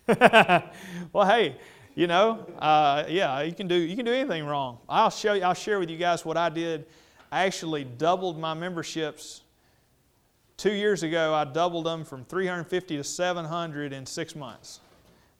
Well, 1.12 1.26
hey, 1.26 1.56
you 1.94 2.06
know, 2.06 2.46
uh, 2.58 3.04
yeah, 3.08 3.42
you 3.42 3.52
can 3.52 3.68
do 3.68 3.74
you 3.74 3.96
can 3.96 4.04
do 4.04 4.12
anything 4.12 4.44
wrong. 4.46 4.78
I'll 4.88 5.10
show 5.10 5.34
you. 5.34 5.42
I'll 5.42 5.54
share 5.54 5.78
with 5.78 5.90
you 5.90 5.98
guys 5.98 6.24
what 6.24 6.36
I 6.36 6.48
did. 6.48 6.86
I 7.30 7.44
actually 7.44 7.84
doubled 7.84 8.38
my 8.38 8.54
memberships. 8.54 9.42
Two 10.56 10.72
years 10.72 11.02
ago, 11.02 11.34
I 11.34 11.44
doubled 11.44 11.86
them 11.86 12.04
from 12.04 12.24
350 12.24 12.98
to 12.98 13.04
700 13.04 13.92
in 13.92 14.06
six 14.06 14.36
months. 14.36 14.80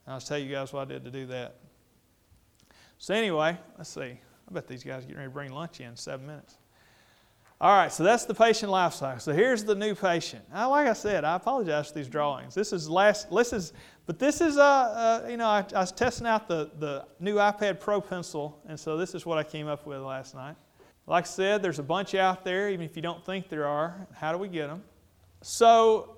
I'll 0.07 0.21
tell 0.21 0.39
you 0.39 0.51
guys 0.51 0.73
what 0.73 0.81
I 0.81 0.85
did 0.87 1.05
to 1.05 1.11
do 1.11 1.27
that. 1.27 1.57
So 2.99 3.15
anyway, 3.15 3.57
let's 3.79 3.91
see. 3.91 4.01
I 4.01 4.53
bet 4.53 4.67
these 4.67 4.83
guys 4.83 5.05
are 5.05 5.07
getting 5.07 5.17
ready 5.17 5.29
to 5.29 5.35
bring 5.35 5.53
lunch 5.53 5.81
in, 5.81 5.87
in 5.87 5.97
seven 5.97 6.27
minutes. 6.27 6.57
All 7.61 7.77
right, 7.77 7.93
so 7.93 8.03
that's 8.03 8.25
the 8.25 8.35
patient 8.35 8.73
life 8.73 8.95
cycle. 8.95 9.21
So 9.21 9.33
here's 9.33 9.63
the 9.63 9.77
new 9.77 9.95
patient. 9.95 10.45
Now, 10.53 10.71
like 10.71 10.89
I 10.89 10.95
said, 10.95 11.25
I 11.25 11.37
apologize 11.37 11.89
for 11.89 11.95
these 11.95 12.09
drawings. 12.09 12.55
This 12.55 12.73
is 12.73 12.91
last. 12.91 13.31
This 13.31 13.53
is, 13.53 13.73
but 14.07 14.19
this 14.19 14.41
is 14.41 14.57
uh, 14.57 14.63
uh 14.63 15.29
you 15.29 15.37
know, 15.37 15.47
I, 15.47 15.65
I, 15.75 15.81
was 15.81 15.93
testing 15.93 16.27
out 16.27 16.49
the 16.49 16.71
the 16.79 17.07
new 17.21 17.37
iPad 17.37 17.81
Pro 17.81 18.01
pencil, 18.01 18.61
and 18.69 18.79
so 18.79 18.97
this 18.97 19.15
is 19.15 19.25
what 19.25 19.39
I 19.39 19.45
came 19.45 19.69
up 19.69 19.87
with 19.87 20.01
last 20.01 20.35
night. 20.35 20.57
Like 21.07 21.25
I 21.25 21.29
said, 21.29 21.63
there's 21.63 21.79
a 21.79 21.85
bunch 21.85 22.15
out 22.15 22.45
there, 22.45 22.71
even 22.71 22.87
if 22.87 22.95
you 22.97 23.03
don't 23.03 23.25
think 23.25 23.49
there 23.49 23.67
are. 23.67 24.07
How 24.15 24.33
do 24.33 24.39
we 24.39 24.49
get 24.49 24.69
them? 24.69 24.83
So, 25.43 26.17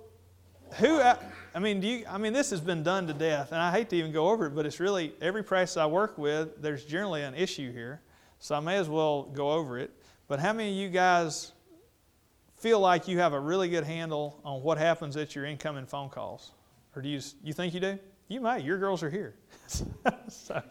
who? 0.74 1.00
I 1.00 1.58
mean, 1.58 1.80
do 1.80 1.86
you? 1.86 2.04
I 2.08 2.18
mean, 2.18 2.32
this 2.32 2.50
has 2.50 2.60
been 2.60 2.82
done 2.82 3.06
to 3.06 3.14
death, 3.14 3.52
and 3.52 3.60
I 3.60 3.70
hate 3.70 3.88
to 3.90 3.96
even 3.96 4.12
go 4.12 4.28
over 4.28 4.46
it, 4.46 4.50
but 4.50 4.66
it's 4.66 4.80
really 4.80 5.14
every 5.20 5.42
practice 5.42 5.76
I 5.76 5.86
work 5.86 6.18
with. 6.18 6.60
There's 6.60 6.84
generally 6.84 7.22
an 7.22 7.34
issue 7.34 7.72
here, 7.72 8.02
so 8.38 8.54
I 8.54 8.60
may 8.60 8.76
as 8.76 8.88
well 8.88 9.24
go 9.24 9.52
over 9.52 9.78
it. 9.78 9.90
But 10.28 10.40
how 10.40 10.52
many 10.52 10.70
of 10.70 10.76
you 10.76 10.88
guys 10.88 11.52
feel 12.56 12.80
like 12.80 13.08
you 13.08 13.18
have 13.18 13.32
a 13.32 13.40
really 13.40 13.68
good 13.68 13.84
handle 13.84 14.40
on 14.44 14.62
what 14.62 14.78
happens 14.78 15.16
at 15.16 15.34
your 15.34 15.44
incoming 15.44 15.86
phone 15.86 16.08
calls? 16.08 16.52
Or 16.96 17.02
do 17.02 17.08
you, 17.08 17.20
you 17.42 17.52
think 17.52 17.74
you 17.74 17.80
do? 17.80 17.98
You 18.28 18.40
might. 18.40 18.64
Your 18.64 18.78
girls 18.78 19.02
are 19.02 19.10
here. 19.10 19.34
so, 20.28 20.62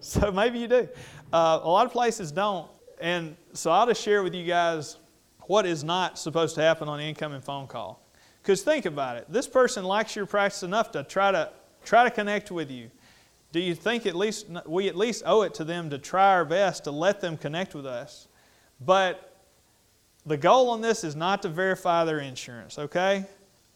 so 0.00 0.32
maybe 0.32 0.58
you 0.58 0.68
do. 0.68 0.88
Uh, 1.32 1.60
a 1.62 1.68
lot 1.68 1.86
of 1.86 1.92
places 1.92 2.32
don't. 2.32 2.70
And 3.00 3.36
so 3.52 3.70
I'll 3.70 3.86
just 3.86 4.02
share 4.02 4.22
with 4.22 4.34
you 4.34 4.46
guys 4.46 4.96
what 5.42 5.66
is 5.66 5.84
not 5.84 6.18
supposed 6.18 6.54
to 6.54 6.62
happen 6.62 6.88
on 6.88 6.98
the 6.98 7.04
incoming 7.04 7.40
phone 7.40 7.66
call. 7.66 8.00
Because 8.42 8.62
think 8.62 8.86
about 8.86 9.16
it. 9.16 9.26
This 9.28 9.46
person 9.46 9.84
likes 9.84 10.14
your 10.14 10.26
practice 10.26 10.62
enough 10.62 10.92
to 10.92 11.02
try 11.02 11.32
to 11.32 11.50
try 11.84 12.04
to 12.04 12.10
connect 12.10 12.50
with 12.50 12.70
you. 12.70 12.90
Do 13.52 13.60
you 13.60 13.74
think 13.74 14.06
at 14.06 14.14
least 14.14 14.46
we 14.66 14.88
at 14.88 14.96
least 14.96 15.22
owe 15.26 15.42
it 15.42 15.54
to 15.54 15.64
them 15.64 15.90
to 15.90 15.98
try 15.98 16.32
our 16.32 16.44
best 16.44 16.84
to 16.84 16.90
let 16.90 17.20
them 17.20 17.36
connect 17.36 17.74
with 17.74 17.86
us? 17.86 18.28
But 18.80 19.34
the 20.26 20.36
goal 20.36 20.70
on 20.70 20.80
this 20.80 21.04
is 21.04 21.14
not 21.14 21.42
to 21.42 21.48
verify 21.48 22.04
their 22.04 22.20
insurance, 22.20 22.78
okay? 22.78 23.24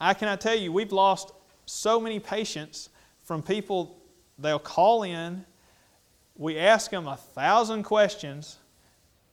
I 0.01 0.13
cannot 0.13 0.41
tell 0.41 0.55
you, 0.55 0.71
we've 0.71 0.91
lost 0.91 1.31
so 1.69 1.99
many 1.99 2.19
patients 2.19 2.89
from 3.23 3.41
people, 3.43 4.01
they'll 4.37 4.59
call 4.59 5.03
in, 5.03 5.45
we 6.35 6.57
ask 6.57 6.89
them 6.91 7.07
a 7.07 7.17
thousand 7.17 7.83
questions. 7.83 8.57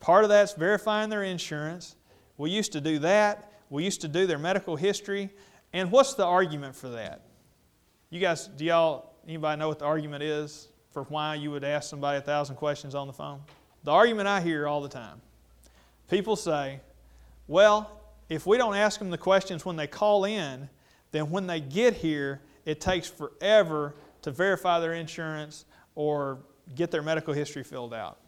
Part 0.01 0.25
of 0.25 0.31
that's 0.31 0.55
verifying 0.55 1.09
their 1.09 1.23
insurance. 1.23 1.97
We 2.37 2.51
used 2.51 2.73
to 2.73 2.81
do 2.81 2.99
that. 3.01 3.53
We 3.71 3.85
used 3.85 4.01
to 4.03 4.09
do 4.09 4.27
their 4.27 4.39
medical 4.39 4.77
history. 4.77 5.31
And 5.73 5.91
what's 5.91 6.15
the 6.15 6.25
argument 6.25 6.75
for 6.75 6.89
that? 6.91 7.23
You 8.11 8.21
guys, 8.21 8.49
do 8.49 8.65
y'all, 8.65 9.15
anybody 9.27 9.59
know 9.59 9.69
what 9.69 9.79
the 9.79 9.85
argument 9.85 10.23
is 10.23 10.69
for 10.91 11.05
why 11.05 11.35
you 11.37 11.51
would 11.51 11.65
ask 11.65 11.89
somebody 11.89 12.19
a 12.19 12.23
thousand 12.23 12.57
questions 12.57 12.95
on 12.95 13.07
the 13.07 13.13
phone? 13.13 13.41
The 13.85 13.93
argument 13.93 14.29
I 14.29 14.41
hear 14.41 14.67
all 14.67 14.81
the 14.81 14.89
time 14.89 15.21
People 16.09 16.37
say, 16.37 16.81
well, 17.49 18.01
if 18.29 18.47
we 18.47 18.59
don't 18.59 18.77
ask 18.77 18.99
them 18.99 19.11
the 19.11 19.19
questions 19.19 19.65
when 19.65 19.77
they 19.77 19.89
call 19.89 20.25
in, 20.25 20.69
then 21.17 21.31
when 21.31 21.47
they 21.47 21.61
get 21.61 21.95
here, 21.95 22.41
it 22.65 22.81
takes 22.81 23.09
forever 23.09 23.95
to 24.23 24.31
verify 24.31 24.81
their 24.81 24.95
insurance 24.95 25.65
or 25.95 26.39
get 26.75 26.91
their 26.91 27.03
medical 27.03 27.33
history 27.33 27.63
filled 27.63 27.95
out. 27.95 28.19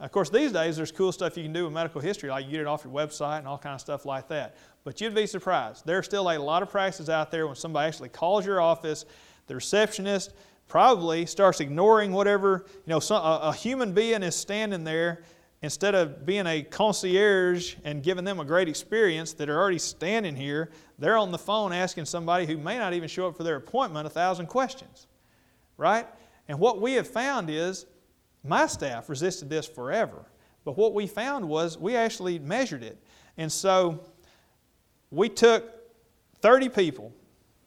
Of 0.00 0.10
course, 0.10 0.28
these 0.28 0.52
days 0.52 0.76
there's 0.76 0.90
cool 0.90 1.12
stuff 1.12 1.36
you 1.36 1.44
can 1.44 1.52
do 1.52 1.64
with 1.64 1.72
medical 1.72 2.00
history, 2.00 2.28
like 2.28 2.44
you 2.46 2.50
get 2.50 2.60
it 2.60 2.66
off 2.66 2.84
your 2.84 2.92
website 2.92 3.38
and 3.38 3.46
all 3.46 3.58
kind 3.58 3.74
of 3.74 3.80
stuff 3.80 4.04
like 4.04 4.28
that. 4.28 4.56
But 4.82 5.00
you'd 5.00 5.14
be 5.14 5.26
surprised. 5.26 5.86
There 5.86 5.96
are 5.96 6.02
still 6.02 6.30
a 6.30 6.38
lot 6.38 6.62
of 6.62 6.70
practices 6.70 7.08
out 7.08 7.30
there 7.30 7.46
when 7.46 7.56
somebody 7.56 7.88
actually 7.88 8.08
calls 8.08 8.44
your 8.44 8.60
office, 8.60 9.06
the 9.46 9.54
receptionist 9.54 10.32
probably 10.66 11.26
starts 11.26 11.60
ignoring 11.60 12.12
whatever, 12.12 12.64
you 12.68 12.90
know, 12.90 13.00
some, 13.00 13.22
a, 13.22 13.40
a 13.44 13.52
human 13.52 13.92
being 13.92 14.22
is 14.22 14.34
standing 14.34 14.82
there 14.82 15.22
instead 15.64 15.94
of 15.94 16.26
being 16.26 16.46
a 16.46 16.62
concierge 16.62 17.76
and 17.84 18.02
giving 18.02 18.24
them 18.24 18.38
a 18.38 18.44
great 18.44 18.68
experience 18.68 19.32
that 19.32 19.48
are 19.48 19.58
already 19.58 19.78
standing 19.78 20.36
here, 20.36 20.70
they're 20.98 21.16
on 21.16 21.32
the 21.32 21.38
phone 21.38 21.72
asking 21.72 22.04
somebody 22.04 22.44
who 22.46 22.58
may 22.58 22.76
not 22.76 22.92
even 22.92 23.08
show 23.08 23.28
up 23.28 23.36
for 23.36 23.44
their 23.44 23.56
appointment 23.56 24.06
a 24.06 24.10
thousand 24.10 24.46
questions. 24.46 25.06
Right? 25.76 26.06
And 26.48 26.58
what 26.58 26.80
we 26.80 26.92
have 26.94 27.08
found 27.08 27.48
is 27.50 27.86
my 28.44 28.66
staff 28.66 29.08
resisted 29.08 29.48
this 29.48 29.66
forever. 29.66 30.26
But 30.64 30.76
what 30.76 30.94
we 30.94 31.06
found 31.06 31.48
was 31.48 31.78
we 31.78 31.96
actually 31.96 32.38
measured 32.38 32.82
it. 32.82 33.02
And 33.36 33.50
so 33.50 34.04
we 35.10 35.28
took 35.28 35.64
30 36.40 36.68
people 36.68 37.12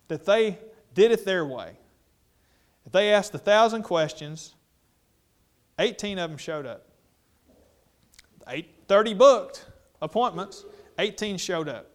that 0.07 0.25
they 0.25 0.57
did 0.93 1.11
it 1.11 1.25
their 1.25 1.45
way. 1.45 1.77
If 2.85 2.91
they 2.91 3.11
asked 3.11 3.33
a 3.33 3.39
thousand 3.39 3.83
questions, 3.83 4.55
18 5.79 6.19
of 6.19 6.29
them 6.29 6.37
showed 6.37 6.65
up. 6.65 6.86
Eight, 8.49 8.73
30 8.87 9.13
booked 9.13 9.65
appointments, 10.01 10.65
18 10.99 11.37
showed 11.37 11.67
up. 11.67 11.89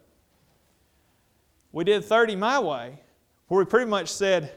We 1.71 1.83
did 1.83 2.05
30 2.05 2.35
my 2.35 2.59
way, 2.59 2.99
where 3.47 3.59
we 3.59 3.65
pretty 3.65 3.89
much 3.89 4.09
said, 4.09 4.51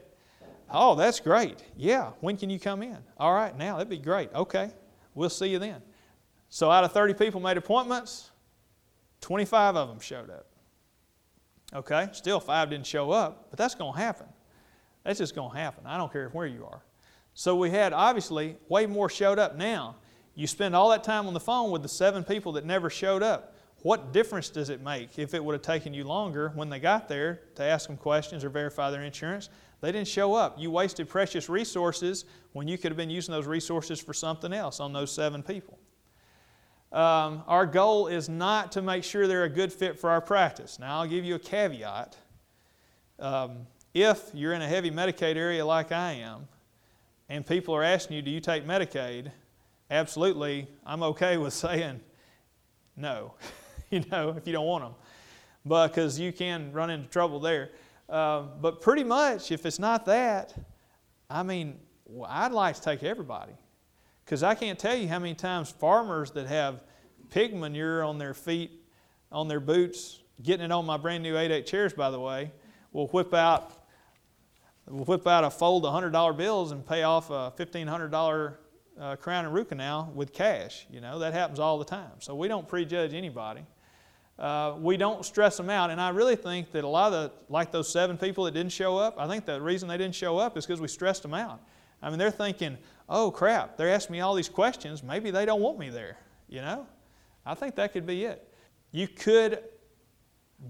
Oh, 0.71 0.95
that's 0.95 1.21
great. 1.21 1.63
Yeah, 1.77 2.11
when 2.21 2.37
can 2.37 2.51
you 2.51 2.59
come 2.59 2.83
in? 2.83 2.99
All 3.19 3.33
right, 3.33 3.57
now 3.57 3.77
that'd 3.77 3.89
be 3.89 3.99
great. 3.99 4.33
Okay, 4.35 4.71
we'll 5.15 5.31
see 5.31 5.49
you 5.49 5.59
then. 5.59 5.81
So, 6.49 6.71
out 6.71 6.85
of 6.85 6.93
30 6.93 7.15
people 7.15 7.41
made 7.41 7.57
appointments, 7.57 8.31
25 9.21 9.77
of 9.77 9.89
them 9.89 10.01
showed 10.01 10.31
up. 10.31 10.47
Okay, 11.75 12.09
still 12.13 12.41
five 12.41 12.71
didn't 12.71 12.87
show 12.87 13.11
up, 13.11 13.47
but 13.51 13.59
that's 13.59 13.75
going 13.75 13.93
to 13.93 13.99
happen. 13.99 14.27
That's 15.05 15.19
just 15.19 15.35
going 15.35 15.51
to 15.53 15.57
happen. 15.57 15.85
I 15.87 15.97
don't 15.97 16.13
care 16.13 16.29
where 16.31 16.47
you 16.47 16.65
are. 16.65 16.83
So, 17.35 17.55
we 17.55 17.71
had 17.71 17.93
obviously 17.93 18.57
way 18.69 18.87
more 18.87 19.09
showed 19.09 19.39
up 19.39 19.57
now. 19.57 19.97
You 20.37 20.47
spend 20.47 20.77
all 20.77 20.91
that 20.91 21.03
time 21.03 21.27
on 21.27 21.35
the 21.35 21.41
phone 21.41 21.71
with 21.71 21.83
the 21.83 21.89
seven 21.89 22.23
people 22.23 22.53
that 22.53 22.65
never 22.65 22.89
showed 22.91 23.23
up. 23.23 23.55
What 23.83 24.13
difference 24.13 24.51
does 24.51 24.69
it 24.69 24.83
make 24.83 25.19
if 25.19 25.33
it 25.33 25.43
would 25.43 25.55
have 25.55 25.63
taken 25.63 25.95
you 25.95 26.05
longer 26.05 26.53
when 26.55 26.69
they 26.69 26.79
got 26.79 27.09
there 27.09 27.41
to 27.55 27.63
ask 27.63 27.89
them 27.89 27.97
questions 27.97 28.45
or 28.45 28.51
verify 28.51 28.91
their 28.91 29.03
insurance? 29.03 29.49
They 29.81 29.93
didn't 29.93 30.09
show 30.09 30.35
up. 30.35 30.59
You 30.59 30.71
wasted 30.71 31.09
precious 31.09 31.49
resources 31.49 32.27
when 32.53 32.69
you 32.69 32.77
could 32.79 32.91
have 32.91 32.97
been 32.97 33.11
using 33.11 33.33
those 33.33 33.47
resources 33.47 34.01
for 34.01 34.13
something 34.13 34.53
else 34.53 34.79
on 34.79 34.93
those 34.93 35.11
seven 35.11 35.43
people. 35.43 35.79
Um, 36.93 37.43
our 37.47 37.67
goal 37.67 38.07
is 38.07 38.29
not 38.29 38.73
to 38.73 38.83
make 38.83 39.05
sure 39.05 39.27
they're 39.27 39.45
a 39.45 39.49
good 39.49 39.73
fit 39.73 39.99
for 39.99 40.11
our 40.11 40.21
practice. 40.21 40.79
Now, 40.79 41.01
I'll 41.01 41.09
give 41.09 41.25
you 41.25 41.35
a 41.35 41.39
caveat. 41.39 42.17
Um, 43.19 43.67
if 43.93 44.31
you're 44.35 44.53
in 44.53 44.63
a 44.63 44.69
heavy 44.69 44.91
Medicaid 44.91 45.37
area 45.37 45.65
like 45.65 45.93
I 45.93 46.13
am, 46.13 46.49
and 47.29 47.47
people 47.47 47.75
are 47.75 47.83
asking 47.83 48.17
you, 48.17 48.23
Do 48.23 48.31
you 48.31 48.41
take 48.41 48.67
Medicaid? 48.67 49.31
Absolutely, 49.91 50.69
I'm 50.85 51.03
okay 51.03 51.37
with 51.37 51.53
saying 51.67 52.01
no, 52.97 53.35
you 53.91 54.03
know, 54.11 54.31
if 54.31 54.47
you 54.47 54.53
don't 54.53 54.67
want 54.67 54.85
them, 54.85 54.95
But 55.65 55.89
because 55.89 56.19
you 56.19 56.33
can 56.33 56.73
run 56.73 56.91
into 56.91 57.09
trouble 57.09 57.41
there. 57.41 57.71
Uh, 58.09 58.43
but 58.61 58.81
pretty 58.81 59.05
much, 59.05 59.53
if 59.53 59.67
it's 59.67 59.79
not 59.79 60.07
that, 60.07 60.55
I 61.29 61.43
mean, 61.43 61.79
I'd 62.27 62.53
like 62.53 62.77
to 62.77 62.83
take 62.83 63.03
everybody. 63.03 63.53
Because 64.25 64.43
I 64.43 64.55
can't 64.55 64.79
tell 64.79 64.97
you 64.97 65.09
how 65.09 65.19
many 65.19 65.35
times 65.35 65.71
farmers 65.71 66.31
that 66.33 66.47
have 66.47 66.83
pig 67.31 67.55
manure 67.55 68.03
on 68.03 68.19
their 68.19 68.35
feet, 68.35 68.83
on 69.31 69.49
their 69.49 69.61
boots, 69.61 70.21
getting 70.43 70.65
it 70.65 70.73
on 70.73 70.87
my 70.87 70.97
brand 70.97 71.23
new 71.23 71.37
8 71.37 71.51
8 71.51 71.67
chairs, 71.67 71.93
by 71.93 72.11
the 72.11 72.19
way, 72.19 72.53
will 72.93 73.09
whip 73.09 73.35
out 73.35 73.73
will 74.89 75.05
whip 75.05 75.27
out 75.27 75.43
a 75.43 75.51
fold 75.51 75.85
of 75.85 75.93
$100 75.93 76.37
bills 76.37 76.71
and 76.71 76.87
pay 76.87 77.03
off 77.03 77.31
a 77.31 77.53
$1,500 77.59 78.55
uh, 79.01 79.17
crown 79.17 79.45
and 79.45 79.55
root 79.55 79.69
canal 79.69 80.11
with 80.15 80.33
cash. 80.33 80.87
You 80.91 81.01
know, 81.01 81.19
that 81.19 81.33
happens 81.33 81.59
all 81.59 81.79
the 81.79 81.85
time. 81.85 82.13
So 82.19 82.35
we 82.35 82.49
don't 82.49 82.67
prejudge 82.67 83.15
anybody. 83.15 83.63
Uh, 84.39 84.75
we 84.79 84.97
don't 84.97 85.25
stress 85.25 85.57
them 85.57 85.71
out. 85.71 85.91
And 85.91 86.01
I 86.01 86.11
really 86.11 86.37
think 86.37 86.71
that 86.73 86.85
a 86.85 86.89
lot 86.89 87.13
of 87.13 87.31
the, 87.31 87.53
like 87.53 87.73
those 87.73 87.89
seven 87.89 88.19
people 88.19 88.45
that 88.45 88.53
didn't 88.53 88.73
show 88.73 88.99
up, 88.99 89.17
I 89.19 89.27
think 89.27 89.47
the 89.47 89.61
reason 89.61 89.89
they 89.89 89.97
didn't 89.97 90.15
show 90.15 90.39
up 90.39 90.57
is 90.57 90.67
because 90.67 90.81
we 90.81 90.89
stressed 90.89 91.23
them 91.23 91.35
out. 91.35 91.61
I 92.03 92.11
mean, 92.11 92.19
they're 92.19 92.31
thinking, 92.31 92.77
oh 93.09 93.31
crap, 93.31 93.77
they're 93.77 93.89
asking 93.89 94.13
me 94.13 94.21
all 94.21 94.35
these 94.35 94.49
questions. 94.49 95.03
Maybe 95.03 95.31
they 95.31 95.47
don't 95.47 95.61
want 95.61 95.79
me 95.79 95.89
there. 95.89 96.19
You 96.49 96.61
know? 96.61 96.87
I 97.45 97.55
think 97.55 97.77
that 97.77 97.93
could 97.93 98.07
be 98.07 98.25
it. 98.25 98.47
You 98.93 99.09
could 99.09 99.61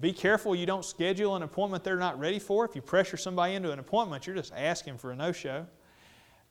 be 0.01 0.13
careful 0.13 0.55
you 0.55 0.67
don't 0.67 0.85
schedule 0.85 1.37
an 1.37 1.43
appointment 1.43 1.85
they're 1.85 1.97
not 1.97 2.19
ready 2.19 2.39
for. 2.39 2.65
If 2.65 2.75
you 2.75 2.83
pressure 2.83 3.17
somebody 3.17 3.55
into 3.55 3.73
an 3.73 3.79
appointment, 3.79 4.27
you're 4.27 4.37
just 4.37 4.53
asking 4.57 4.99
for 4.99 5.11
a 5.13 5.17
no 5.17 5.33
show. 5.33 5.67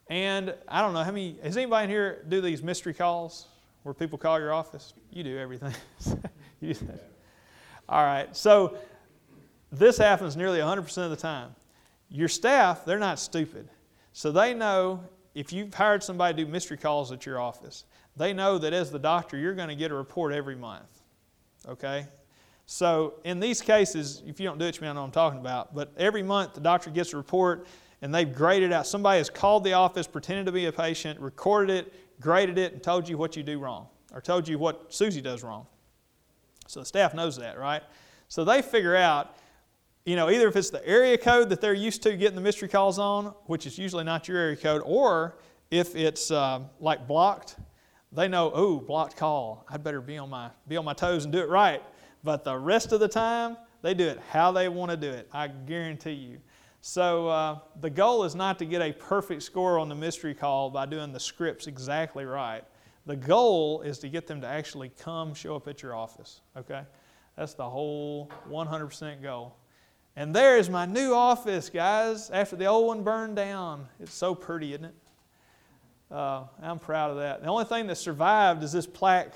And 0.08 0.54
I 0.68 0.82
don't 0.82 0.92
know 0.92 1.02
how 1.02 1.10
many, 1.10 1.36
has 1.42 1.56
anybody 1.56 1.84
in 1.84 1.90
here 1.90 2.24
do 2.28 2.40
these 2.40 2.62
mystery 2.62 2.94
calls 2.94 3.48
where 3.82 3.94
people 3.94 4.18
call 4.18 4.38
your 4.38 4.52
office? 4.52 4.94
You 5.10 5.24
do 5.24 5.38
everything. 5.38 5.74
you 6.60 6.74
do 6.74 6.88
All 7.88 8.04
right, 8.04 8.34
so 8.36 8.76
this 9.72 9.98
happens 9.98 10.36
nearly 10.36 10.58
100% 10.58 10.98
of 10.98 11.10
the 11.10 11.16
time. 11.16 11.54
Your 12.08 12.28
staff, 12.28 12.84
they're 12.84 12.98
not 12.98 13.18
stupid. 13.18 13.68
So 14.12 14.30
they 14.30 14.54
know 14.54 15.00
if 15.34 15.52
you've 15.52 15.74
hired 15.74 16.02
somebody 16.02 16.34
to 16.34 16.44
do 16.44 16.50
mystery 16.50 16.76
calls 16.76 17.12
at 17.12 17.26
your 17.26 17.40
office, 17.40 17.84
they 18.16 18.32
know 18.32 18.58
that 18.58 18.72
as 18.72 18.90
the 18.90 18.98
doctor, 18.98 19.36
you're 19.36 19.54
going 19.54 19.68
to 19.68 19.74
get 19.74 19.90
a 19.90 19.94
report 19.94 20.32
every 20.32 20.56
month. 20.56 21.02
Okay? 21.68 22.06
So 22.64 23.14
in 23.24 23.38
these 23.38 23.60
cases, 23.60 24.22
if 24.26 24.40
you 24.40 24.46
don't 24.46 24.58
do 24.58 24.64
it, 24.64 24.76
you 24.76 24.80
may 24.80 24.86
not 24.86 24.94
know 24.94 25.00
what 25.02 25.06
I'm 25.08 25.12
talking 25.12 25.40
about. 25.40 25.74
But 25.74 25.92
every 25.96 26.22
month, 26.22 26.54
the 26.54 26.60
doctor 26.60 26.90
gets 26.90 27.12
a 27.12 27.16
report 27.16 27.66
and 28.02 28.14
they've 28.14 28.32
graded 28.32 28.72
out. 28.72 28.86
Somebody 28.86 29.18
has 29.18 29.30
called 29.30 29.64
the 29.64 29.72
office, 29.72 30.06
pretended 30.06 30.46
to 30.46 30.52
be 30.52 30.66
a 30.66 30.72
patient, 30.72 31.18
recorded 31.20 31.86
it, 31.86 32.20
graded 32.20 32.58
it, 32.58 32.72
and 32.72 32.82
told 32.82 33.08
you 33.08 33.18
what 33.18 33.36
you 33.36 33.42
do 33.42 33.58
wrong, 33.58 33.88
or 34.12 34.20
told 34.20 34.46
you 34.46 34.58
what 34.58 34.92
Susie 34.92 35.20
does 35.20 35.42
wrong. 35.42 35.66
So 36.66 36.80
the 36.80 36.86
staff 36.86 37.14
knows 37.14 37.36
that, 37.36 37.58
right? 37.58 37.82
So 38.28 38.44
they 38.44 38.62
figure 38.62 38.96
out, 38.96 39.36
you 40.04 40.16
know, 40.16 40.30
either 40.30 40.48
if 40.48 40.56
it's 40.56 40.70
the 40.70 40.86
area 40.86 41.16
code 41.16 41.48
that 41.50 41.60
they're 41.60 41.74
used 41.74 42.02
to 42.04 42.16
getting 42.16 42.36
the 42.36 42.40
mystery 42.40 42.68
calls 42.68 42.98
on, 42.98 43.26
which 43.46 43.66
is 43.66 43.78
usually 43.78 44.04
not 44.04 44.28
your 44.28 44.38
area 44.38 44.56
code, 44.56 44.82
or 44.84 45.36
if 45.70 45.94
it's 45.96 46.30
uh, 46.30 46.60
like 46.80 47.06
blocked, 47.06 47.56
they 48.12 48.28
know, 48.28 48.50
oh, 48.54 48.78
blocked 48.78 49.16
call. 49.16 49.64
I'd 49.68 49.82
better 49.82 50.00
be 50.00 50.16
on 50.18 50.30
my 50.30 50.50
be 50.68 50.76
on 50.76 50.84
my 50.84 50.94
toes 50.94 51.24
and 51.24 51.32
do 51.32 51.40
it 51.40 51.48
right. 51.48 51.82
But 52.24 52.44
the 52.44 52.56
rest 52.56 52.92
of 52.92 53.00
the 53.00 53.08
time, 53.08 53.56
they 53.82 53.94
do 53.94 54.06
it 54.06 54.18
how 54.30 54.52
they 54.52 54.68
want 54.68 54.90
to 54.90 54.96
do 54.96 55.10
it. 55.10 55.28
I 55.32 55.48
guarantee 55.48 56.12
you. 56.12 56.38
So 56.88 57.26
uh, 57.26 57.58
the 57.80 57.90
goal 57.90 58.22
is 58.22 58.36
not 58.36 58.60
to 58.60 58.64
get 58.64 58.80
a 58.80 58.92
perfect 58.92 59.42
score 59.42 59.76
on 59.76 59.88
the 59.88 59.96
mystery 59.96 60.34
call 60.34 60.70
by 60.70 60.86
doing 60.86 61.12
the 61.12 61.18
scripts 61.18 61.66
exactly 61.66 62.24
right. 62.24 62.62
The 63.06 63.16
goal 63.16 63.82
is 63.82 63.98
to 63.98 64.08
get 64.08 64.28
them 64.28 64.40
to 64.42 64.46
actually 64.46 64.92
come 65.00 65.34
show 65.34 65.56
up 65.56 65.66
at 65.66 65.82
your 65.82 65.96
office. 65.96 66.42
Okay, 66.56 66.82
that's 67.34 67.54
the 67.54 67.68
whole 67.68 68.30
100% 68.48 69.20
goal. 69.20 69.56
And 70.14 70.32
there 70.32 70.58
is 70.58 70.70
my 70.70 70.86
new 70.86 71.12
office, 71.12 71.68
guys. 71.70 72.30
After 72.30 72.54
the 72.54 72.66
old 72.66 72.86
one 72.86 73.02
burned 73.02 73.34
down, 73.34 73.88
it's 73.98 74.14
so 74.14 74.32
pretty, 74.36 74.72
isn't 74.72 74.84
it? 74.84 74.94
Uh, 76.08 76.44
I'm 76.62 76.78
proud 76.78 77.10
of 77.10 77.16
that. 77.16 77.42
The 77.42 77.48
only 77.48 77.64
thing 77.64 77.88
that 77.88 77.96
survived 77.96 78.62
is 78.62 78.70
this 78.70 78.86
plaque. 78.86 79.34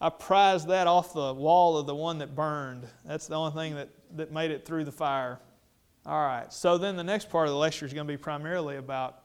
I 0.00 0.08
prized 0.08 0.68
that 0.68 0.86
off 0.86 1.12
the 1.12 1.34
wall 1.34 1.76
of 1.76 1.84
the 1.84 1.94
one 1.94 2.16
that 2.16 2.34
burned. 2.34 2.86
That's 3.04 3.26
the 3.26 3.34
only 3.34 3.52
thing 3.52 3.74
that, 3.74 3.90
that 4.16 4.32
made 4.32 4.50
it 4.50 4.64
through 4.64 4.84
the 4.84 4.92
fire. 4.92 5.38
All 6.06 6.24
right, 6.24 6.50
so 6.52 6.78
then 6.78 6.96
the 6.96 7.04
next 7.04 7.28
part 7.28 7.46
of 7.46 7.52
the 7.52 7.58
lecture 7.58 7.84
is 7.84 7.92
going 7.92 8.06
to 8.06 8.12
be 8.12 8.16
primarily 8.16 8.76
about 8.76 9.20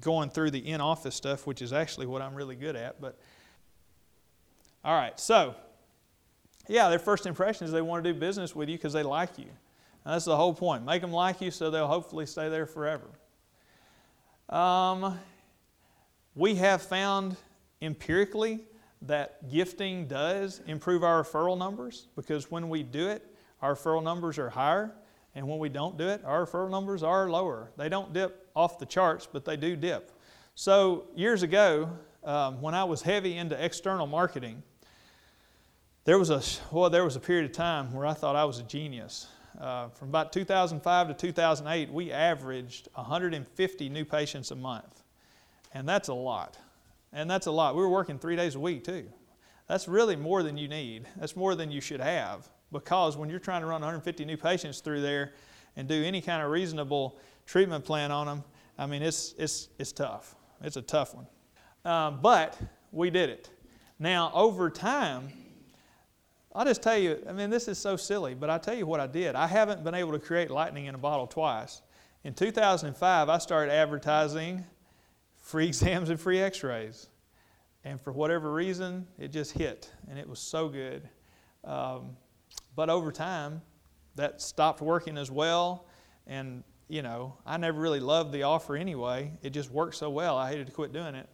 going 0.00 0.28
through 0.28 0.50
the 0.50 0.58
in 0.58 0.80
office 0.80 1.14
stuff, 1.14 1.46
which 1.46 1.62
is 1.62 1.72
actually 1.72 2.06
what 2.06 2.20
I'm 2.20 2.34
really 2.34 2.56
good 2.56 2.76
at. 2.76 3.00
But 3.00 3.18
all 4.84 4.94
right, 4.94 5.18
so 5.18 5.54
yeah, 6.68 6.88
their 6.88 6.98
first 6.98 7.26
impression 7.26 7.64
is 7.64 7.72
they 7.72 7.80
want 7.80 8.04
to 8.04 8.12
do 8.12 8.18
business 8.18 8.54
with 8.54 8.68
you 8.68 8.76
because 8.76 8.92
they 8.92 9.02
like 9.02 9.38
you. 9.38 9.46
That's 10.04 10.24
the 10.24 10.36
whole 10.36 10.54
point. 10.54 10.84
Make 10.84 11.00
them 11.00 11.12
like 11.12 11.40
you 11.40 11.50
so 11.50 11.70
they'll 11.70 11.86
hopefully 11.86 12.26
stay 12.26 12.48
there 12.48 12.66
forever. 12.66 13.06
Um, 14.48 15.18
we 16.34 16.54
have 16.56 16.82
found 16.82 17.36
empirically 17.82 18.60
that 19.02 19.50
gifting 19.50 20.06
does 20.06 20.60
improve 20.66 21.04
our 21.04 21.22
referral 21.22 21.56
numbers 21.56 22.08
because 22.16 22.50
when 22.50 22.68
we 22.68 22.82
do 22.82 23.08
it, 23.08 23.24
our 23.62 23.74
referral 23.74 24.02
numbers 24.02 24.38
are 24.38 24.50
higher, 24.50 24.92
and 25.34 25.46
when 25.46 25.58
we 25.58 25.68
don't 25.68 25.96
do 25.96 26.08
it, 26.08 26.24
our 26.24 26.46
referral 26.46 26.70
numbers 26.70 27.02
are 27.02 27.30
lower. 27.30 27.70
They 27.76 27.88
don't 27.88 28.12
dip 28.12 28.48
off 28.56 28.78
the 28.78 28.86
charts, 28.86 29.28
but 29.30 29.44
they 29.44 29.56
do 29.56 29.76
dip. 29.76 30.12
So, 30.54 31.04
years 31.14 31.42
ago, 31.42 31.90
um, 32.24 32.60
when 32.60 32.74
I 32.74 32.84
was 32.84 33.02
heavy 33.02 33.36
into 33.36 33.62
external 33.62 34.06
marketing, 34.06 34.62
there 36.04 36.18
was 36.18 36.30
a 36.30 36.42
well, 36.72 36.90
there 36.90 37.04
was 37.04 37.16
a 37.16 37.20
period 37.20 37.44
of 37.44 37.52
time 37.52 37.92
where 37.92 38.06
I 38.06 38.14
thought 38.14 38.34
I 38.34 38.44
was 38.44 38.58
a 38.58 38.64
genius. 38.64 39.28
Uh, 39.60 39.88
from 39.88 40.08
about 40.08 40.32
2005 40.32 41.08
to 41.08 41.14
2008, 41.14 41.92
we 41.92 42.12
averaged 42.12 42.88
150 42.94 43.88
new 43.88 44.04
patients 44.04 44.50
a 44.50 44.56
month. 44.56 45.02
And 45.74 45.88
that's 45.88 46.08
a 46.08 46.14
lot. 46.14 46.56
And 47.12 47.28
that's 47.28 47.46
a 47.46 47.50
lot. 47.50 47.74
We 47.74 47.82
were 47.82 47.88
working 47.88 48.18
three 48.18 48.36
days 48.36 48.54
a 48.54 48.60
week, 48.60 48.84
too. 48.84 49.08
That's 49.66 49.88
really 49.88 50.16
more 50.16 50.42
than 50.42 50.56
you 50.56 50.68
need. 50.68 51.06
That's 51.16 51.36
more 51.36 51.54
than 51.54 51.70
you 51.70 51.80
should 51.80 52.00
have. 52.00 52.48
Because 52.72 53.16
when 53.16 53.30
you're 53.30 53.38
trying 53.38 53.62
to 53.62 53.66
run 53.66 53.80
150 53.80 54.24
new 54.24 54.36
patients 54.36 54.80
through 54.80 55.00
there 55.00 55.32
and 55.76 55.88
do 55.88 56.02
any 56.04 56.20
kind 56.20 56.42
of 56.42 56.50
reasonable 56.50 57.18
treatment 57.46 57.84
plan 57.84 58.10
on 58.10 58.26
them, 58.26 58.44
I 58.78 58.86
mean, 58.86 59.02
it's, 59.02 59.34
it's, 59.38 59.68
it's 59.78 59.92
tough. 59.92 60.34
It's 60.62 60.76
a 60.76 60.82
tough 60.82 61.14
one. 61.14 61.26
Um, 61.84 62.20
but 62.20 62.58
we 62.92 63.10
did 63.10 63.30
it. 63.30 63.50
Now, 63.98 64.30
over 64.34 64.70
time, 64.70 65.28
I'll 66.54 66.64
just 66.64 66.82
tell 66.82 66.96
you, 66.96 67.18
I 67.28 67.32
mean, 67.32 67.50
this 67.50 67.68
is 67.68 67.78
so 67.78 67.96
silly, 67.96 68.34
but 68.34 68.50
I'll 68.50 68.60
tell 68.60 68.74
you 68.74 68.86
what 68.86 69.00
I 69.00 69.06
did. 69.06 69.34
I 69.34 69.46
haven't 69.46 69.84
been 69.84 69.94
able 69.94 70.12
to 70.12 70.18
create 70.18 70.50
lightning 70.50 70.86
in 70.86 70.94
a 70.94 70.98
bottle 70.98 71.26
twice. 71.26 71.82
In 72.24 72.34
2005, 72.34 73.28
I 73.28 73.38
started 73.38 73.72
advertising 73.72 74.64
free 75.36 75.66
exams 75.68 76.10
and 76.10 76.20
free 76.20 76.40
x 76.40 76.62
rays. 76.62 77.08
And 77.84 78.00
for 78.00 78.12
whatever 78.12 78.52
reason, 78.52 79.06
it 79.18 79.28
just 79.28 79.52
hit, 79.52 79.90
and 80.10 80.18
it 80.18 80.28
was 80.28 80.40
so 80.40 80.68
good. 80.68 81.08
Um, 81.64 82.16
but 82.78 82.88
over 82.88 83.10
time, 83.10 83.60
that 84.14 84.40
stopped 84.40 84.80
working 84.80 85.18
as 85.18 85.32
well. 85.32 85.88
And, 86.28 86.62
you 86.86 87.02
know, 87.02 87.36
I 87.44 87.56
never 87.56 87.80
really 87.80 87.98
loved 87.98 88.30
the 88.30 88.44
offer 88.44 88.76
anyway. 88.76 89.32
It 89.42 89.50
just 89.50 89.68
worked 89.72 89.96
so 89.96 90.10
well, 90.10 90.36
I 90.36 90.48
hated 90.48 90.68
to 90.68 90.72
quit 90.72 90.92
doing 90.92 91.16
it. 91.16 91.28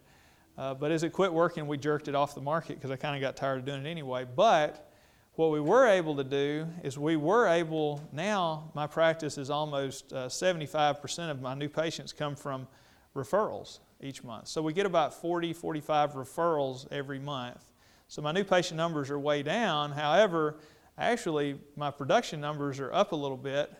Uh, 0.57 0.73
but 0.73 0.91
as 0.91 1.03
it 1.03 1.11
quit 1.11 1.31
working, 1.31 1.67
we 1.67 1.77
jerked 1.77 2.07
it 2.07 2.15
off 2.15 2.33
the 2.33 2.41
market 2.41 2.77
because 2.77 2.89
I 2.89 2.95
kind 2.95 3.15
of 3.15 3.21
got 3.21 3.37
tired 3.37 3.59
of 3.59 3.65
doing 3.65 3.85
it 3.85 3.87
anyway. 3.87 4.25
But 4.25 4.91
what 5.33 5.51
we 5.51 5.59
were 5.59 5.85
able 5.85 6.15
to 6.15 6.23
do 6.23 6.65
is 6.83 6.97
we 6.97 7.15
were 7.15 7.45
able, 7.45 8.01
now 8.11 8.71
my 8.73 8.87
practice 8.87 9.37
is 9.37 9.51
almost 9.51 10.13
uh, 10.13 10.25
75% 10.25 11.29
of 11.29 11.43
my 11.43 11.53
new 11.53 11.69
patients 11.69 12.11
come 12.11 12.35
from 12.35 12.67
referrals 13.15 13.81
each 14.01 14.23
month. 14.23 14.47
So 14.47 14.63
we 14.63 14.73
get 14.73 14.87
about 14.87 15.13
40, 15.13 15.53
45 15.53 16.13
referrals 16.13 16.91
every 16.91 17.19
month. 17.19 17.69
So 18.07 18.23
my 18.23 18.31
new 18.31 18.43
patient 18.43 18.77
numbers 18.77 19.11
are 19.11 19.19
way 19.19 19.43
down. 19.43 19.91
However, 19.91 20.57
actually, 20.97 21.59
my 21.75 21.91
production 21.91 22.39
numbers 22.39 22.79
are 22.79 22.93
up 22.93 23.11
a 23.11 23.15
little 23.15 23.37
bit 23.37 23.73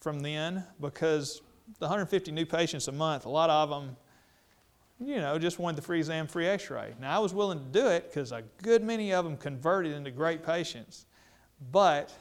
from 0.00 0.20
then 0.20 0.64
because 0.80 1.42
the 1.78 1.86
150 1.86 2.32
new 2.32 2.46
patients 2.46 2.88
a 2.88 2.92
month, 2.92 3.26
a 3.26 3.30
lot 3.30 3.50
of 3.50 3.70
them 3.70 3.96
you 5.00 5.16
know, 5.16 5.38
just 5.38 5.58
wanted 5.58 5.76
the 5.76 5.82
free 5.82 5.98
exam, 5.98 6.26
free 6.26 6.46
x 6.46 6.70
ray. 6.70 6.94
Now, 7.00 7.16
I 7.16 7.18
was 7.18 7.34
willing 7.34 7.58
to 7.58 7.64
do 7.64 7.88
it 7.88 8.08
because 8.08 8.32
a 8.32 8.42
good 8.62 8.82
many 8.82 9.12
of 9.12 9.24
them 9.24 9.36
converted 9.36 9.92
into 9.92 10.10
great 10.10 10.44
patients. 10.44 11.06
But 11.72 12.12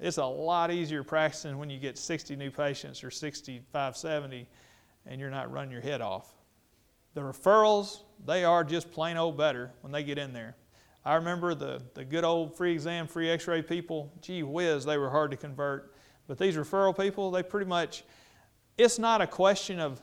it's 0.00 0.18
a 0.18 0.24
lot 0.24 0.70
easier 0.70 1.02
practicing 1.02 1.58
when 1.58 1.70
you 1.70 1.78
get 1.78 1.98
60 1.98 2.36
new 2.36 2.50
patients 2.50 3.04
or 3.04 3.10
65, 3.10 3.96
70, 3.96 4.48
and 5.06 5.20
you're 5.20 5.30
not 5.30 5.52
running 5.52 5.72
your 5.72 5.80
head 5.80 6.00
off. 6.00 6.32
The 7.14 7.20
referrals, 7.20 8.00
they 8.24 8.44
are 8.44 8.64
just 8.64 8.90
plain 8.90 9.16
old 9.16 9.36
better 9.36 9.70
when 9.82 9.92
they 9.92 10.02
get 10.02 10.18
in 10.18 10.32
there. 10.32 10.56
I 11.04 11.14
remember 11.16 11.54
the, 11.54 11.82
the 11.94 12.04
good 12.04 12.24
old 12.24 12.56
free 12.56 12.72
exam, 12.72 13.06
free 13.06 13.30
x 13.30 13.48
ray 13.48 13.62
people, 13.62 14.12
gee 14.20 14.42
whiz, 14.42 14.84
they 14.84 14.98
were 14.98 15.10
hard 15.10 15.30
to 15.32 15.36
convert. 15.36 15.94
But 16.28 16.38
these 16.38 16.56
referral 16.56 16.96
people, 16.96 17.30
they 17.30 17.42
pretty 17.42 17.68
much, 17.68 18.04
it's 18.78 18.98
not 18.98 19.20
a 19.20 19.26
question 19.26 19.80
of 19.80 20.00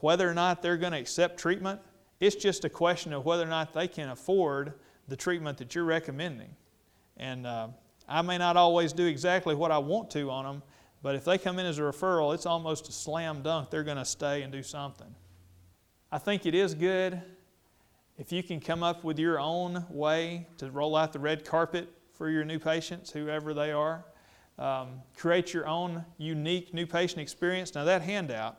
whether 0.00 0.28
or 0.28 0.34
not 0.34 0.62
they're 0.62 0.76
going 0.76 0.92
to 0.92 0.98
accept 0.98 1.38
treatment. 1.38 1.80
It's 2.18 2.36
just 2.36 2.64
a 2.64 2.68
question 2.68 3.12
of 3.12 3.24
whether 3.24 3.44
or 3.44 3.48
not 3.48 3.72
they 3.72 3.86
can 3.86 4.08
afford 4.08 4.74
the 5.08 5.16
treatment 5.16 5.58
that 5.58 5.74
you're 5.74 5.84
recommending. 5.84 6.54
And 7.16 7.46
uh, 7.46 7.68
I 8.08 8.22
may 8.22 8.38
not 8.38 8.56
always 8.56 8.92
do 8.92 9.06
exactly 9.06 9.54
what 9.54 9.70
I 9.70 9.78
want 9.78 10.10
to 10.12 10.30
on 10.30 10.44
them, 10.44 10.62
but 11.02 11.14
if 11.14 11.24
they 11.24 11.38
come 11.38 11.58
in 11.58 11.66
as 11.66 11.78
a 11.78 11.82
referral, 11.82 12.34
it's 12.34 12.46
almost 12.46 12.88
a 12.88 12.92
slam 12.92 13.42
dunk. 13.42 13.70
They're 13.70 13.84
going 13.84 13.96
to 13.96 14.04
stay 14.04 14.42
and 14.42 14.52
do 14.52 14.62
something. 14.62 15.14
I 16.10 16.18
think 16.18 16.44
it 16.44 16.54
is 16.54 16.74
good 16.74 17.22
if 18.20 18.30
you 18.30 18.42
can 18.42 18.60
come 18.60 18.82
up 18.82 19.02
with 19.02 19.18
your 19.18 19.40
own 19.40 19.82
way 19.88 20.46
to 20.58 20.70
roll 20.70 20.94
out 20.94 21.10
the 21.14 21.18
red 21.18 21.42
carpet 21.42 21.88
for 22.12 22.28
your 22.28 22.44
new 22.44 22.58
patients, 22.58 23.10
whoever 23.10 23.54
they 23.54 23.72
are. 23.72 24.04
Um, 24.58 25.00
create 25.16 25.54
your 25.54 25.66
own 25.66 26.04
unique 26.18 26.74
new 26.74 26.86
patient 26.86 27.22
experience. 27.22 27.74
Now, 27.74 27.84
that 27.84 28.02
handout, 28.02 28.58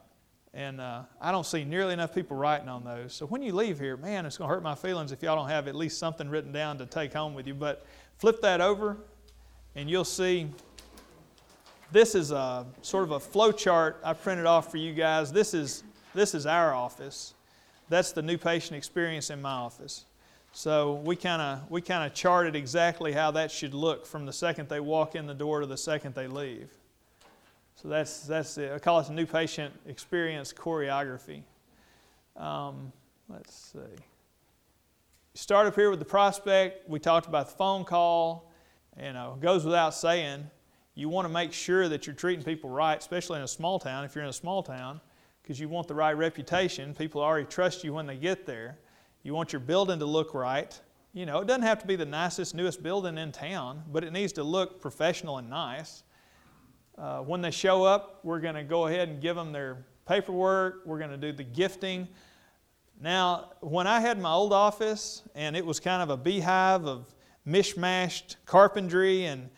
and 0.52 0.82
uh, 0.82 1.04
I 1.22 1.32
don't 1.32 1.46
see 1.46 1.64
nearly 1.64 1.94
enough 1.94 2.12
people 2.12 2.36
writing 2.36 2.70
on 2.70 2.84
those. 2.84 3.14
So 3.14 3.28
when 3.28 3.44
you 3.44 3.54
leave 3.54 3.80
here, 3.80 3.98
man, 3.98 4.26
it's 4.26 4.36
going 4.36 4.50
to 4.50 4.56
hurt 4.56 4.64
my 4.64 4.74
feelings 4.74 5.12
if 5.12 5.22
y'all 5.22 5.36
don't 5.36 5.50
have 5.50 5.68
at 5.68 5.76
least 5.76 6.00
something 6.00 6.28
written 6.28 6.52
down 6.52 6.80
to 6.80 6.88
take 6.88 7.14
home 7.14 7.36
with 7.36 7.46
you. 7.46 7.54
But 7.54 7.86
flip 8.18 8.42
that 8.42 8.62
over, 8.62 8.98
and 9.76 9.88
you'll 9.88 10.06
see 10.06 10.50
this 11.92 12.16
is 12.16 12.32
a 12.32 12.66
sort 12.82 13.04
of 13.04 13.12
a 13.12 13.20
flow 13.20 13.52
chart 13.52 14.02
I 14.04 14.14
printed 14.14 14.48
off 14.48 14.72
for 14.72 14.78
you 14.78 14.96
guys. 14.96 15.32
This 15.32 15.54
is, 15.54 15.84
this 16.16 16.34
is 16.34 16.48
our 16.48 16.74
office. 16.74 17.36
That's 17.92 18.14
the 18.14 18.22
new 18.22 18.38
patient 18.38 18.78
experience 18.78 19.30
in 19.30 19.42
my 19.42 19.52
office. 19.52 20.06
So 20.54 20.96
we 21.04 21.18
kind 21.18 21.42
of 21.42 21.70
we 21.70 21.82
kind 21.82 22.10
of 22.10 22.16
charted 22.16 22.56
exactly 22.56 23.12
how 23.12 23.32
that 23.32 23.52
should 23.52 23.74
look 23.74 24.06
from 24.06 24.26
the 24.26 24.34
second 24.34 24.70
they 24.70 24.80
walk 24.80 25.14
in 25.16 25.28
the 25.28 25.34
door 25.34 25.60
to 25.60 25.66
the 25.66 25.78
second 25.78 26.16
they 26.16 26.28
leave. 26.28 26.70
So 27.76 27.90
that's, 27.90 28.22
that's 28.22 28.58
it. 28.58 28.72
I 28.72 28.80
call 28.80 29.00
it 29.00 29.08
the 29.08 29.14
new 29.14 29.26
patient 29.26 29.74
experience 29.88 30.54
choreography. 30.54 31.42
Um, 32.38 32.94
let's 33.28 33.54
see. 33.74 33.80
Start 35.34 35.68
up 35.68 35.76
here 35.76 35.90
with 35.90 36.00
the 36.00 36.06
prospect. 36.06 36.88
We 36.88 37.00
talked 37.00 37.28
about 37.28 37.50
the 37.50 37.56
phone 37.56 37.84
call. 37.84 38.52
You 39.02 39.12
know, 39.12 39.38
goes 39.42 39.66
without 39.66 39.96
saying, 39.96 40.50
You 40.96 41.10
want 41.10 41.28
to 41.28 41.34
make 41.34 41.52
sure 41.52 41.90
that 41.90 42.08
you're 42.08 42.16
treating 42.16 42.46
people 42.46 42.70
right, 42.70 42.98
especially 42.98 43.38
in 43.38 43.44
a 43.44 43.50
small 43.50 43.80
town, 43.80 44.06
if 44.06 44.16
you're 44.16 44.24
in 44.24 44.30
a 44.30 44.34
small 44.34 44.64
town, 44.64 45.02
because 45.42 45.60
you 45.60 45.70
want 45.70 45.88
the 45.88 45.96
right 45.96 46.14
reputation. 46.14 46.94
People 46.94 47.22
already 47.22 47.46
trust 47.46 47.84
you 47.84 47.94
when 47.94 48.06
they 48.06 48.16
get 48.16 48.46
there. 48.46 48.78
You 49.24 49.34
want 49.34 49.54
your 49.54 49.60
building 49.60 50.00
to 50.00 50.06
look 50.06 50.34
right. 50.34 50.80
You 51.14 51.26
know, 51.26 51.40
it 51.40 51.48
doesn't 51.48 51.64
have 51.64 51.80
to 51.80 51.88
be 51.88 51.96
the 51.96 52.06
nicest, 52.06 52.56
newest 52.56 52.82
building 52.82 53.18
in 53.18 53.32
town, 53.32 53.84
but 53.92 54.04
it 54.04 54.14
needs 54.14 54.34
to 54.34 54.44
look 54.44 54.80
professional 54.80 55.38
and 55.38 55.50
nice. 55.50 56.04
Uh, 56.98 57.20
when 57.20 57.42
they 57.42 57.52
show 57.52 57.84
up, 57.84 58.20
we're 58.24 58.40
going 58.40 58.56
to 58.56 58.64
go 58.64 58.88
ahead 58.88 59.10
and 59.10 59.22
give 59.22 59.36
them 59.36 59.52
their 59.52 59.86
paperwork. 60.08 60.84
We're 60.86 61.00
going 61.00 61.12
to 61.12 61.18
do 61.18 61.32
the 61.32 61.44
gifting. 61.44 62.08
Now, 63.00 63.52
when 63.62 63.88
I 63.88 64.00
had 64.00 64.20
my 64.20 64.32
old 64.32 64.54
office 64.54 65.24
and 65.36 65.56
it 65.56 65.66
was 65.66 65.80
kind 65.80 66.02
of 66.02 66.10
a 66.10 66.18
beehive 66.18 66.86
of 66.86 67.14
mishmashed 67.48 68.36
carpentry 68.46 69.26
and 69.26 69.50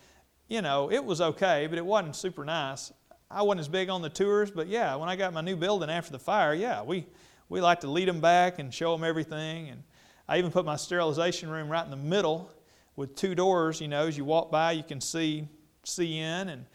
you 0.48 0.62
know, 0.62 0.92
it 0.92 1.04
was 1.04 1.20
okay, 1.22 1.68
but 1.68 1.78
it 1.78 1.86
wasn't 1.86 2.16
super 2.16 2.46
nice. 2.46 2.92
I 3.34 3.42
wasn't 3.42 3.62
as 3.62 3.68
big 3.68 3.90
on 3.90 4.02
the 4.02 4.10
tours, 4.10 4.52
but 4.52 4.68
yeah, 4.68 4.96
when 4.96 5.10
I 5.10 5.16
got 5.16 5.34
my 5.34 5.42
new 5.42 5.56
building 5.56 5.90
after 5.90 6.12
the 6.12 6.20
fire, 6.20 6.54
yeah, 6.54 6.84
we, 6.84 7.06
we 7.50 7.62
like 7.62 7.82
to 7.82 7.88
lead 7.88 8.08
them 8.08 8.22
back 8.22 8.60
and 8.60 8.74
show 8.74 8.96
them 8.96 9.04
everything. 9.04 9.70
And 9.70 9.84
I 10.28 10.38
even 10.38 10.52
put 10.52 10.66
my 10.66 10.76
sterilization 10.76 11.50
room 11.50 11.68
right 11.68 11.84
in 11.84 11.92
the 11.92 11.98
middle 11.98 12.52
with 12.96 13.16
two 13.16 13.34
doors. 13.34 13.82
You 13.82 13.88
know, 13.88 14.08
as 14.08 14.18
you 14.18 14.24
walk 14.24 14.52
by, 14.52 14.74
you 14.74 14.84
can 14.84 15.02
see, 15.02 15.48
see 15.84 16.20
in, 16.20 16.50
and 16.50 16.66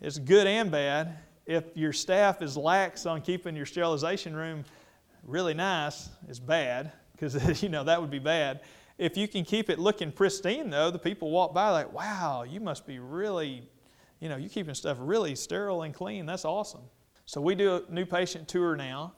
it's 0.00 0.18
good 0.18 0.46
and 0.46 0.70
bad. 0.70 1.18
If 1.44 1.64
your 1.76 1.92
staff 1.92 2.40
is 2.42 2.56
lax 2.56 3.04
on 3.04 3.20
keeping 3.20 3.54
your 3.54 3.66
sterilization 3.66 4.34
room 4.34 4.64
really 5.24 5.54
nice, 5.54 6.08
it's 6.28 6.38
bad 6.38 6.92
because 7.12 7.62
you 7.62 7.68
know 7.68 7.84
that 7.84 8.00
would 8.00 8.10
be 8.10 8.18
bad. 8.18 8.60
If 8.96 9.16
you 9.16 9.28
can 9.28 9.44
keep 9.44 9.70
it 9.70 9.78
looking 9.78 10.10
pristine, 10.10 10.70
though, 10.70 10.90
the 10.90 10.98
people 10.98 11.30
walk 11.30 11.54
by 11.54 11.70
like, 11.70 11.92
wow, 11.92 12.42
you 12.42 12.58
must 12.58 12.86
be 12.86 12.98
really, 12.98 13.62
you 14.20 14.28
know, 14.28 14.36
you're 14.36 14.48
keeping 14.48 14.74
stuff 14.74 14.98
really 15.00 15.34
sterile 15.34 15.82
and 15.82 15.94
clean. 15.94 16.26
That's 16.26 16.44
awesome. 16.44 16.82
So 17.26 17.40
we 17.40 17.54
do 17.54 17.84
a 17.88 17.92
new 17.92 18.06
patient 18.06 18.48
tour 18.48 18.76
now. 18.76 19.14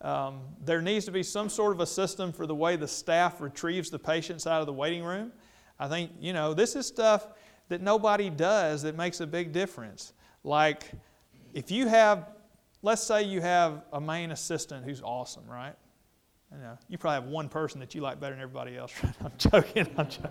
Um, 0.00 0.42
there 0.64 0.80
needs 0.80 1.04
to 1.06 1.10
be 1.10 1.22
some 1.22 1.48
sort 1.48 1.72
of 1.72 1.80
a 1.80 1.86
system 1.86 2.32
for 2.32 2.46
the 2.46 2.54
way 2.54 2.76
the 2.76 2.86
staff 2.86 3.40
retrieves 3.40 3.90
the 3.90 3.98
patients 3.98 4.46
out 4.46 4.60
of 4.60 4.66
the 4.66 4.72
waiting 4.72 5.02
room. 5.02 5.32
I 5.78 5.88
think, 5.88 6.12
you 6.20 6.32
know, 6.32 6.54
this 6.54 6.76
is 6.76 6.86
stuff 6.86 7.28
that 7.68 7.82
nobody 7.82 8.30
does 8.30 8.82
that 8.82 8.96
makes 8.96 9.20
a 9.20 9.26
big 9.26 9.52
difference. 9.52 10.12
Like, 10.44 10.84
if 11.52 11.70
you 11.70 11.88
have, 11.88 12.28
let's 12.82 13.02
say 13.02 13.24
you 13.24 13.40
have 13.40 13.82
a 13.92 14.00
main 14.00 14.30
assistant 14.30 14.84
who's 14.84 15.02
awesome, 15.02 15.46
right? 15.48 15.74
You 16.52 16.58
know, 16.58 16.78
you 16.88 16.96
probably 16.96 17.22
have 17.22 17.30
one 17.30 17.48
person 17.48 17.80
that 17.80 17.94
you 17.94 18.00
like 18.00 18.20
better 18.20 18.34
than 18.34 18.42
everybody 18.42 18.76
else. 18.76 18.92
I'm 19.24 19.32
joking. 19.36 19.88
I'm, 19.98 20.08
joking. 20.08 20.30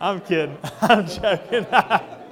I'm 0.00 0.20
kidding. 0.20 0.58
I'm 0.82 1.06
joking. 1.06 1.66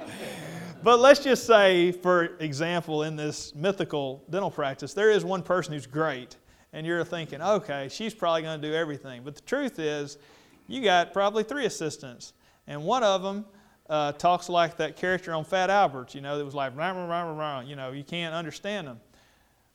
but 0.85 0.99
let's 0.99 1.19
just 1.19 1.47
say, 1.47 1.91
for 1.91 2.37
example, 2.39 3.01
in 3.01 3.15
this 3.15 3.55
mythical 3.55 4.23
dental 4.29 4.51
practice, 4.51 4.93
there 4.93 5.09
is 5.09 5.25
one 5.25 5.41
person 5.41 5.73
who's 5.73 5.87
great, 5.87 6.37
and 6.73 6.85
you're 6.85 7.03
thinking, 7.03 7.41
okay, 7.41 7.89
she's 7.89 8.13
probably 8.13 8.43
going 8.43 8.61
to 8.61 8.67
do 8.67 8.71
everything. 8.71 9.23
But 9.23 9.33
the 9.33 9.41
truth 9.41 9.79
is, 9.79 10.19
you 10.67 10.83
got 10.83 11.11
probably 11.11 11.41
three 11.41 11.65
assistants, 11.65 12.33
and 12.67 12.83
one 12.83 13.01
of 13.01 13.23
them 13.23 13.45
uh, 13.89 14.11
talks 14.11 14.47
like 14.47 14.77
that 14.77 14.95
character 14.95 15.33
on 15.33 15.43
Fat 15.43 15.71
Albert, 15.71 16.13
you 16.13 16.21
know, 16.21 16.37
that 16.37 16.45
was 16.45 16.53
like, 16.53 16.77
rah, 16.77 16.91
rah, 16.91 17.05
rah, 17.07 17.31
rah, 17.31 17.59
you 17.61 17.75
know, 17.75 17.91
you 17.91 18.03
can't 18.03 18.35
understand 18.35 18.85
them. 18.85 18.99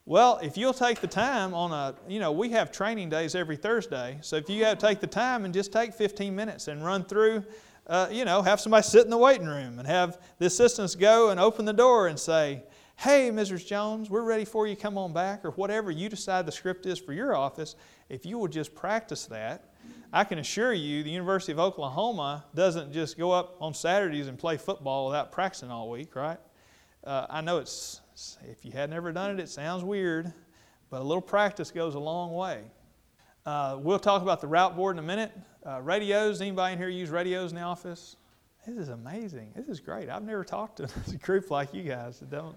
Well, 0.07 0.39
if 0.45 0.57
you'll 0.57 0.73
take 0.73 1.01
the 1.01 1.09
time 1.09 1.55
on 1.55 1.73
a, 1.73 1.97
you 2.09 2.21
know, 2.21 2.31
we 2.31 2.51
have 2.51 2.71
training 2.71 3.09
days 3.09 3.35
every 3.35 3.57
Thursday. 3.57 4.19
So 4.21 4.37
if 4.37 4.49
you 4.49 4.65
have 4.65 4.79
take 4.79 5.01
the 5.01 5.09
time 5.09 5.45
and 5.45 5.53
just 5.53 5.73
take 5.73 5.93
15 5.93 6.37
minutes 6.37 6.69
and 6.69 6.85
run 6.85 7.03
through, 7.03 7.45
uh, 7.91 8.09
you 8.09 8.25
know, 8.25 8.41
have 8.41 8.61
somebody 8.61 8.85
sit 8.85 9.05
in 9.05 9.11
the 9.11 9.19
waiting 9.19 9.49
room 9.49 9.81
and 9.81 9.89
have 9.89 10.19
the 10.39 10.47
assistants 10.47 10.95
go 10.95 11.31
and 11.31 11.41
open 11.41 11.65
the 11.65 11.73
door 11.73 12.07
and 12.07 12.17
say, 12.19 12.63
hey, 12.97 13.31
Mrs. 13.33 13.67
Jones, 13.67 14.09
we're 14.09 14.23
ready 14.23 14.45
for 14.45 14.69
you, 14.69 14.77
come 14.77 14.97
on 14.97 15.13
back, 15.13 15.45
or 15.45 15.51
whatever 15.51 15.91
you 15.91 16.09
decide 16.09 16.47
the 16.47 16.53
script 16.53 16.87
is 16.87 17.01
for 17.01 17.13
your 17.13 17.35
office, 17.35 17.75
if 18.09 18.25
you 18.25 18.39
will 18.39 18.47
just 18.47 18.77
practice 18.77 19.27
that, 19.27 19.75
I 20.13 20.23
can 20.23 20.39
assure 20.39 20.73
you 20.73 21.03
the 21.03 21.11
University 21.11 21.51
of 21.51 21.59
Oklahoma 21.59 22.45
doesn't 22.55 22.93
just 22.93 23.19
go 23.19 23.33
up 23.33 23.57
on 23.61 23.75
Saturdays 23.75 24.29
and 24.29 24.39
play 24.39 24.57
football 24.57 25.07
without 25.07 25.33
practicing 25.33 25.73
all 25.73 25.91
week, 25.91 26.15
right? 26.15 26.39
Uh, 27.03 27.27
I 27.29 27.41
know 27.41 27.59
it's 27.59 28.01
if 28.49 28.65
you 28.65 28.71
had 28.71 28.91
never 28.91 29.11
done 29.11 29.33
it, 29.33 29.41
it 29.41 29.49
sounds 29.49 29.83
weird, 29.83 30.33
but 30.91 31.01
a 31.01 31.05
little 31.05 31.21
practice 31.21 31.73
goes 31.73 31.97
a 31.97 32.01
long 32.01 32.35
way. 32.35 32.63
Uh, 33.45 33.79
we'll 33.81 33.99
talk 33.99 34.23
about 34.23 34.41
the 34.41 34.47
route 34.47 34.77
board 34.77 34.95
in 34.95 35.03
a 35.03 35.07
minute. 35.07 35.33
Uh, 35.67 35.79
radios, 35.83 36.41
anybody 36.41 36.73
in 36.73 36.79
here 36.79 36.89
use 36.89 37.11
radios 37.11 37.51
in 37.51 37.57
the 37.57 37.63
office? 37.63 38.17
This 38.67 38.79
is 38.79 38.89
amazing. 38.89 39.53
This 39.55 39.69
is 39.69 39.79
great. 39.79 40.09
I've 40.09 40.23
never 40.23 40.43
talked 40.43 40.79
to 40.79 40.85
a 41.13 41.17
group 41.17 41.51
like 41.51 41.75
you 41.75 41.83
guys 41.83 42.19
that 42.21 42.31
don't, 42.31 42.57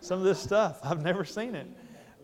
some 0.00 0.20
of 0.20 0.24
this 0.24 0.38
stuff, 0.38 0.78
I've 0.84 1.02
never 1.02 1.24
seen 1.24 1.56
it. 1.56 1.66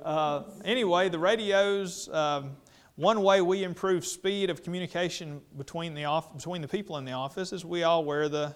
Uh, 0.04 0.44
anyway, 0.64 1.08
the 1.08 1.18
radios, 1.18 2.08
um, 2.10 2.52
one 2.94 3.24
way 3.24 3.40
we 3.40 3.64
improve 3.64 4.06
speed 4.06 4.50
of 4.50 4.62
communication 4.62 5.40
between 5.58 5.94
the, 5.94 6.04
off, 6.04 6.32
between 6.36 6.62
the 6.62 6.68
people 6.68 6.96
in 6.98 7.04
the 7.04 7.12
office 7.12 7.52
is 7.52 7.64
we 7.64 7.82
all 7.82 8.04
wear 8.04 8.28
the 8.28 8.54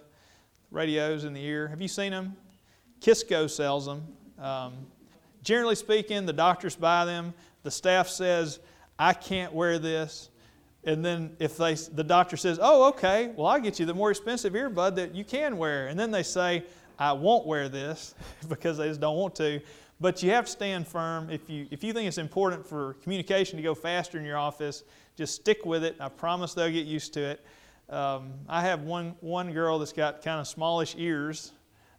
radios 0.70 1.24
in 1.24 1.32
the 1.32 1.44
ear. 1.44 1.66
Have 1.66 1.82
you 1.82 1.88
seen 1.88 2.12
them? 2.12 2.36
Kisco 3.00 3.48
sells 3.48 3.86
them. 3.86 4.06
Um, 4.38 4.74
generally 5.42 5.74
speaking, 5.74 6.24
the 6.24 6.32
doctors 6.32 6.76
buy 6.76 7.04
them. 7.04 7.34
The 7.64 7.70
staff 7.72 8.08
says, 8.08 8.60
I 8.96 9.12
can't 9.12 9.52
wear 9.52 9.80
this. 9.80 10.30
And 10.86 11.04
then 11.04 11.36
if 11.38 11.56
they, 11.56 11.74
the 11.74 12.04
doctor 12.04 12.36
says, 12.36 12.58
oh, 12.60 12.88
okay, 12.88 13.32
well, 13.36 13.46
I'll 13.46 13.60
get 13.60 13.78
you 13.80 13.86
the 13.86 13.94
more 13.94 14.10
expensive 14.10 14.52
earbud 14.52 14.96
that 14.96 15.14
you 15.14 15.24
can 15.24 15.56
wear. 15.56 15.88
And 15.88 15.98
then 15.98 16.10
they 16.10 16.22
say, 16.22 16.64
I 16.98 17.12
won't 17.12 17.46
wear 17.46 17.68
this 17.68 18.14
because 18.48 18.78
they 18.78 18.88
just 18.88 19.00
don't 19.00 19.16
want 19.16 19.34
to. 19.36 19.60
But 20.00 20.22
you 20.22 20.30
have 20.30 20.46
to 20.46 20.50
stand 20.50 20.86
firm. 20.86 21.30
If 21.30 21.48
you, 21.48 21.66
if 21.70 21.82
you 21.82 21.92
think 21.92 22.08
it's 22.08 22.18
important 22.18 22.66
for 22.66 22.94
communication 23.02 23.56
to 23.56 23.62
go 23.62 23.74
faster 23.74 24.18
in 24.18 24.24
your 24.24 24.38
office, 24.38 24.84
just 25.16 25.34
stick 25.34 25.64
with 25.64 25.84
it. 25.84 25.96
I 26.00 26.08
promise 26.08 26.54
they'll 26.54 26.70
get 26.70 26.86
used 26.86 27.14
to 27.14 27.20
it. 27.20 27.44
Um, 27.88 28.32
I 28.48 28.62
have 28.62 28.82
one, 28.82 29.14
one 29.20 29.52
girl 29.52 29.78
that's 29.78 29.92
got 29.92 30.22
kind 30.22 30.40
of 30.40 30.48
smallish 30.48 30.94
ears, 30.98 31.52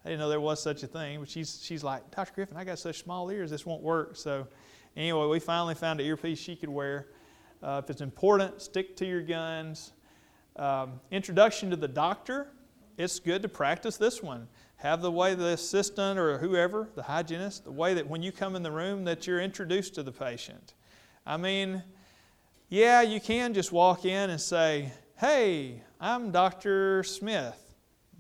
I 0.06 0.10
didn't 0.10 0.20
know 0.20 0.30
there 0.30 0.40
was 0.40 0.62
such 0.62 0.84
a 0.84 0.88
thing, 0.88 1.20
but 1.20 1.28
she's, 1.28 1.60
she's 1.64 1.84
like, 1.84 2.12
Dr. 2.12 2.32
Griffin, 2.36 2.58
I 2.58 2.64
got 2.64 2.78
such 2.78 3.00
small 3.00 3.32
ears, 3.32 3.50
this 3.50 3.66
won't 3.66 3.82
work. 3.82 4.16
So, 4.16 4.48
anyway, 4.96 5.26
we 5.26 5.40
finally 5.40 5.74
found 5.74 6.00
an 6.00 6.06
earpiece 6.06 6.38
she 6.38 6.56
could 6.56 6.70
wear. 6.70 7.08
Uh, 7.66 7.82
if 7.84 7.90
it's 7.90 8.02
important, 8.02 8.62
stick 8.62 8.96
to 8.96 9.08
your 9.08 9.24
guns. 9.24 9.94
Um, 10.56 11.00
introduction 11.10 11.72
to 11.72 11.76
the 11.76 11.88
doctor, 11.88 12.50
it's 12.96 13.18
good 13.18 13.42
to 13.42 13.50
practice 13.50 13.98
this 13.98 14.22
one. 14.22 14.48
Have 14.76 15.02
the 15.02 15.12
way 15.12 15.34
the 15.34 15.48
assistant 15.48 16.20
or 16.20 16.38
whoever, 16.38 16.88
the 16.94 17.02
hygienist, 17.02 17.64
the 17.64 17.72
way 17.72 17.96
that 17.96 18.08
when 18.08 18.22
you 18.22 18.32
come 18.32 18.56
in 18.56 18.62
the 18.62 18.72
room 18.72 19.04
that 19.06 19.26
you're 19.26 19.42
introduced 19.42 19.96
to 19.96 20.04
the 20.04 20.12
patient. 20.12 20.76
I 21.26 21.38
mean, 21.38 21.82
yeah, 22.70 23.02
you 23.02 23.20
can 23.20 23.52
just 23.52 23.72
walk 23.72 24.06
in 24.06 24.30
and 24.30 24.40
say, 24.40 24.92
hey, 25.18 25.82
I'm 26.00 26.30
Dr. 26.30 27.04
Smith. 27.04 27.74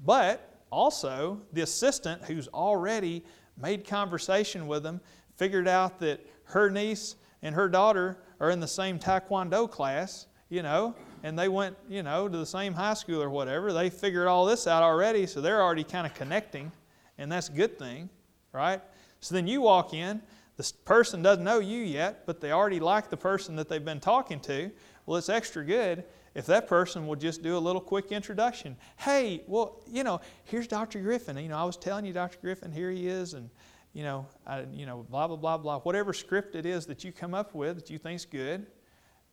But 0.03 0.59
also, 0.71 1.39
the 1.53 1.61
assistant 1.61 2.23
who's 2.23 2.47
already 2.47 3.23
made 3.61 3.87
conversation 3.87 4.65
with 4.65 4.81
them 4.81 5.01
figured 5.35 5.67
out 5.67 5.99
that 5.99 6.25
her 6.45 6.71
niece 6.71 7.15
and 7.43 7.53
her 7.53 7.69
daughter 7.69 8.17
are 8.39 8.49
in 8.49 8.59
the 8.59 8.67
same 8.67 8.99
taekwondo 8.99 9.69
class, 9.69 10.27
you 10.49 10.61
know, 10.61 10.95
and 11.23 11.37
they 11.37 11.47
went, 11.47 11.75
you 11.89 12.03
know, 12.03 12.27
to 12.27 12.37
the 12.37 12.45
same 12.45 12.73
high 12.73 12.93
school 12.93 13.21
or 13.21 13.29
whatever. 13.29 13.73
They 13.73 13.89
figured 13.89 14.27
all 14.27 14.45
this 14.45 14.67
out 14.67 14.83
already, 14.83 15.25
so 15.25 15.41
they're 15.41 15.61
already 15.61 15.83
kind 15.83 16.05
of 16.05 16.13
connecting, 16.13 16.71
and 17.17 17.31
that's 17.31 17.49
a 17.49 17.53
good 17.53 17.79
thing, 17.79 18.09
right? 18.51 18.81
So 19.21 19.33
then 19.35 19.47
you 19.47 19.61
walk 19.61 19.93
in, 19.93 20.21
the 20.57 20.71
person 20.85 21.21
doesn't 21.21 21.43
know 21.43 21.59
you 21.59 21.81
yet, 21.81 22.25
but 22.25 22.39
they 22.39 22.51
already 22.51 22.79
like 22.79 23.09
the 23.09 23.17
person 23.17 23.55
that 23.55 23.67
they've 23.67 23.83
been 23.83 23.99
talking 23.99 24.39
to. 24.41 24.71
Well, 25.05 25.17
it's 25.17 25.29
extra 25.29 25.65
good 25.65 26.03
if 26.33 26.45
that 26.45 26.67
person 26.67 27.07
will 27.07 27.15
just 27.15 27.41
do 27.41 27.57
a 27.57 27.59
little 27.59 27.81
quick 27.81 28.11
introduction. 28.11 28.75
Hey, 28.97 29.43
well, 29.47 29.81
you 29.91 30.03
know, 30.03 30.21
here's 30.43 30.67
Dr. 30.67 30.99
Griffin. 30.99 31.37
You 31.37 31.49
know, 31.49 31.57
I 31.57 31.63
was 31.63 31.77
telling 31.77 32.05
you, 32.05 32.13
Dr. 32.13 32.37
Griffin, 32.41 32.71
here 32.71 32.91
he 32.91 33.07
is, 33.07 33.33
and 33.33 33.49
you 33.95 34.03
know, 34.03 34.27
I, 34.45 34.65
you 34.71 34.85
know, 34.85 35.07
blah 35.09 35.25
blah 35.27 35.37
blah 35.37 35.57
blah. 35.57 35.79
Whatever 35.79 36.13
script 36.13 36.53
it 36.53 36.67
is 36.67 36.85
that 36.85 37.03
you 37.03 37.11
come 37.11 37.33
up 37.33 37.55
with 37.55 37.77
that 37.77 37.89
you 37.89 37.97
think's 37.97 38.25
good, 38.25 38.67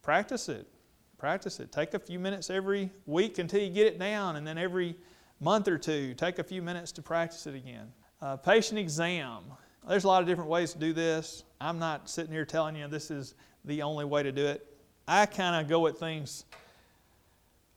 practice 0.01 0.48
it. 0.48 0.66
Practice 1.18 1.61
it. 1.61 1.70
Take 1.70 1.92
a 1.92 1.98
few 1.98 2.18
minutes 2.18 2.48
every 2.48 2.90
week 3.05 3.38
until 3.38 3.61
you 3.61 3.68
get 3.68 3.87
it 3.87 3.98
down, 3.98 4.37
and 4.37 4.46
then 4.46 4.57
every 4.57 4.96
month 5.40 5.68
or 5.68 5.77
two, 5.77 6.14
take 6.14 6.38
a 6.38 6.44
few 6.44 6.62
minutes 6.62 6.92
to 6.92 7.03
practice 7.03 7.46
it 7.46 7.55
again. 7.55 7.92
Uh, 8.22 8.37
patient 8.37 8.79
exam. 8.79 9.42
There's 9.87 10.05
a 10.05 10.09
lot 10.09 10.22
of 10.22 10.29
different 10.29 10.48
ways 10.48 10.72
to 10.72 10.79
do 10.79 10.92
this. 10.92 11.44
I'm 11.61 11.79
not 11.79 12.09
sitting 12.09 12.33
here 12.33 12.44
telling 12.44 12.77
you 12.77 12.88
this 12.88 13.11
is 13.11 13.35
the 13.64 13.83
only 13.83 14.05
way 14.05 14.22
to 14.22 14.33
do 14.33 14.46
it. 14.46 14.64
I 15.07 15.27
kind 15.27 15.61
of 15.61 15.68
go 15.68 15.87
at 15.88 15.98
things 15.98 16.44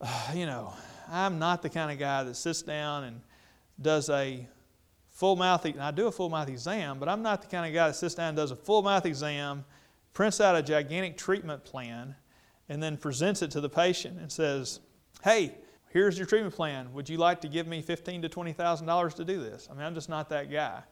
you 0.34 0.46
know, 0.46 0.72
I'm 1.10 1.38
not 1.38 1.62
the 1.62 1.68
kind 1.68 1.90
of 1.90 1.98
guy 1.98 2.24
that 2.24 2.36
sits 2.36 2.62
down 2.62 3.04
and 3.04 3.20
does 3.80 4.10
a 4.10 4.46
full 5.16 5.34
mouth, 5.34 5.64
and 5.64 5.80
I 5.80 5.90
do 5.92 6.08
a 6.08 6.12
full 6.12 6.28
mouth 6.28 6.48
exam, 6.50 6.98
but 6.98 7.08
I'm 7.08 7.22
not 7.22 7.40
the 7.40 7.48
kind 7.48 7.66
of 7.66 7.72
guy 7.72 7.88
that 7.88 7.94
sits 7.94 8.14
down 8.14 8.28
and 8.28 8.36
does 8.36 8.50
a 8.50 8.56
full 8.56 8.82
mouth 8.82 9.06
exam, 9.06 9.64
prints 10.12 10.42
out 10.42 10.54
a 10.54 10.62
gigantic 10.62 11.16
treatment 11.16 11.64
plan, 11.64 12.14
and 12.68 12.82
then 12.82 12.98
presents 12.98 13.40
it 13.40 13.50
to 13.52 13.62
the 13.62 13.68
patient 13.68 14.20
and 14.20 14.30
says, 14.30 14.80
hey, 15.24 15.56
here's 15.88 16.18
your 16.18 16.26
treatment 16.26 16.54
plan. 16.54 16.92
Would 16.92 17.08
you 17.08 17.16
like 17.16 17.40
to 17.40 17.48
give 17.48 17.66
me 17.66 17.80
fifteen 17.80 18.20
to 18.22 18.28
twenty 18.28 18.52
thousand 18.52 18.86
dollars 18.86 19.14
to 19.14 19.24
do 19.24 19.40
this? 19.40 19.68
I 19.70 19.74
mean, 19.74 19.84
I'm 19.84 19.94
just 19.94 20.10
not 20.10 20.28
that 20.28 20.52
guy. 20.52 20.82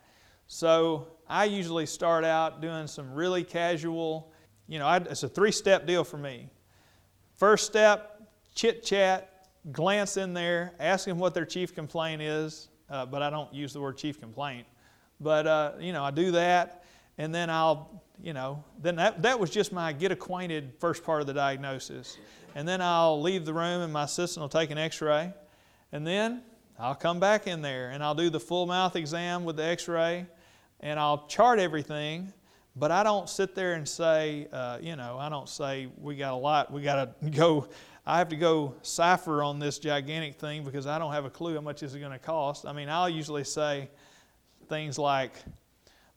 So 0.46 1.08
I 1.28 1.44
usually 1.44 1.84
start 1.84 2.24
out 2.24 2.62
doing 2.62 2.86
some 2.86 3.12
really 3.12 3.44
casual, 3.44 4.32
you 4.68 4.78
know, 4.78 4.86
I, 4.86 4.96
it's 4.96 5.22
a 5.22 5.28
three-step 5.28 5.86
deal 5.86 6.02
for 6.02 6.16
me. 6.16 6.48
First 7.36 7.66
step, 7.66 8.22
chit 8.54 8.82
chat, 8.82 9.48
glance 9.70 10.16
in 10.16 10.32
there, 10.32 10.72
ask 10.80 11.04
them 11.04 11.18
what 11.18 11.34
their 11.34 11.44
chief 11.44 11.74
complaint 11.74 12.22
is, 12.22 12.70
uh, 12.94 13.04
but 13.04 13.22
I 13.22 13.30
don't 13.30 13.52
use 13.52 13.72
the 13.72 13.80
word 13.80 13.96
chief 13.96 14.20
complaint. 14.20 14.66
But 15.20 15.46
uh, 15.46 15.72
you 15.80 15.92
know, 15.92 16.04
I 16.04 16.10
do 16.12 16.30
that, 16.32 16.84
and 17.18 17.34
then 17.34 17.50
I'll, 17.50 18.02
you 18.22 18.32
know, 18.32 18.62
then 18.80 18.96
that 18.96 19.22
that 19.22 19.38
was 19.38 19.50
just 19.50 19.72
my 19.72 19.92
get 19.92 20.12
acquainted 20.12 20.72
first 20.78 21.02
part 21.02 21.20
of 21.20 21.26
the 21.26 21.34
diagnosis, 21.34 22.16
and 22.54 22.66
then 22.66 22.80
I'll 22.80 23.20
leave 23.20 23.44
the 23.44 23.52
room 23.52 23.82
and 23.82 23.92
my 23.92 24.04
assistant 24.04 24.42
will 24.42 24.48
take 24.48 24.70
an 24.70 24.78
X-ray, 24.78 25.32
and 25.92 26.06
then 26.06 26.42
I'll 26.78 26.94
come 26.94 27.20
back 27.20 27.46
in 27.46 27.62
there 27.62 27.90
and 27.90 28.02
I'll 28.02 28.14
do 28.14 28.30
the 28.30 28.40
full 28.40 28.66
mouth 28.66 28.96
exam 28.96 29.44
with 29.44 29.56
the 29.56 29.64
X-ray, 29.64 30.26
and 30.80 31.00
I'll 31.00 31.26
chart 31.26 31.58
everything. 31.58 32.32
But 32.76 32.90
I 32.90 33.04
don't 33.04 33.28
sit 33.28 33.54
there 33.54 33.74
and 33.74 33.88
say, 33.88 34.48
uh, 34.52 34.78
you 34.80 34.96
know, 34.96 35.16
I 35.16 35.28
don't 35.28 35.48
say 35.48 35.88
we 35.96 36.16
got 36.16 36.32
a 36.32 36.36
lot, 36.36 36.72
we 36.72 36.82
got 36.82 37.20
to 37.20 37.30
go. 37.30 37.68
I 38.06 38.18
have 38.18 38.28
to 38.28 38.36
go 38.36 38.74
cipher 38.82 39.42
on 39.42 39.58
this 39.58 39.78
gigantic 39.78 40.38
thing 40.38 40.62
because 40.62 40.86
I 40.86 40.98
don't 40.98 41.12
have 41.12 41.24
a 41.24 41.30
clue 41.30 41.54
how 41.54 41.62
much 41.62 41.82
is 41.82 41.94
it 41.94 42.00
going 42.00 42.12
to 42.12 42.18
cost. 42.18 42.66
I 42.66 42.72
mean, 42.72 42.90
I'll 42.90 43.08
usually 43.08 43.44
say 43.44 43.88
things 44.68 44.98
like, 44.98 45.32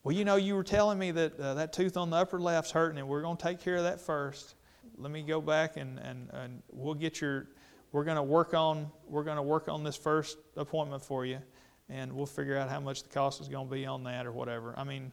well, 0.04 0.14
you 0.14 0.26
know, 0.26 0.36
you 0.36 0.56
were 0.56 0.64
telling 0.64 1.00
me 1.00 1.12
that 1.12 1.40
uh, 1.40 1.54
that 1.54 1.72
tooth 1.72 1.96
on 1.96 2.10
the 2.10 2.18
upper 2.18 2.40
left's 2.40 2.72
hurting, 2.72 2.98
and 2.98 3.08
we're 3.08 3.22
going 3.22 3.38
to 3.38 3.44
take 3.44 3.62
care 3.62 3.78
of 3.78 3.84
that 3.84 4.02
first. 4.02 4.56
Let 4.98 5.12
me 5.12 5.22
go 5.22 5.40
back 5.40 5.78
and, 5.78 5.98
and, 6.00 6.30
and 6.34 6.62
we'll 6.72 6.94
get 6.94 7.22
your. 7.22 7.48
We're 7.94 8.04
going 8.04 8.18
to 8.18 8.24
work 8.24 8.54
on 8.54 8.92
we're 9.08 9.24
going 9.24 9.38
to 9.38 9.44
work 9.44 9.70
on 9.70 9.84
this 9.84 9.96
first 9.96 10.38
appointment 10.58 11.02
for 11.02 11.26
you, 11.26 11.40
and 11.88 12.12
we'll 12.12 12.26
figure 12.26 12.58
out 12.58 12.70
how 12.70 12.82
much 12.82 13.04
the 13.04 13.10
cost 13.10 13.40
is 13.40 13.48
going 13.48 13.68
to 13.68 13.74
be 13.74 13.86
on 13.86 14.04
that 14.04 14.26
or 14.26 14.34
whatever. 14.34 14.74
I 14.78 14.84
mean, 14.84 15.12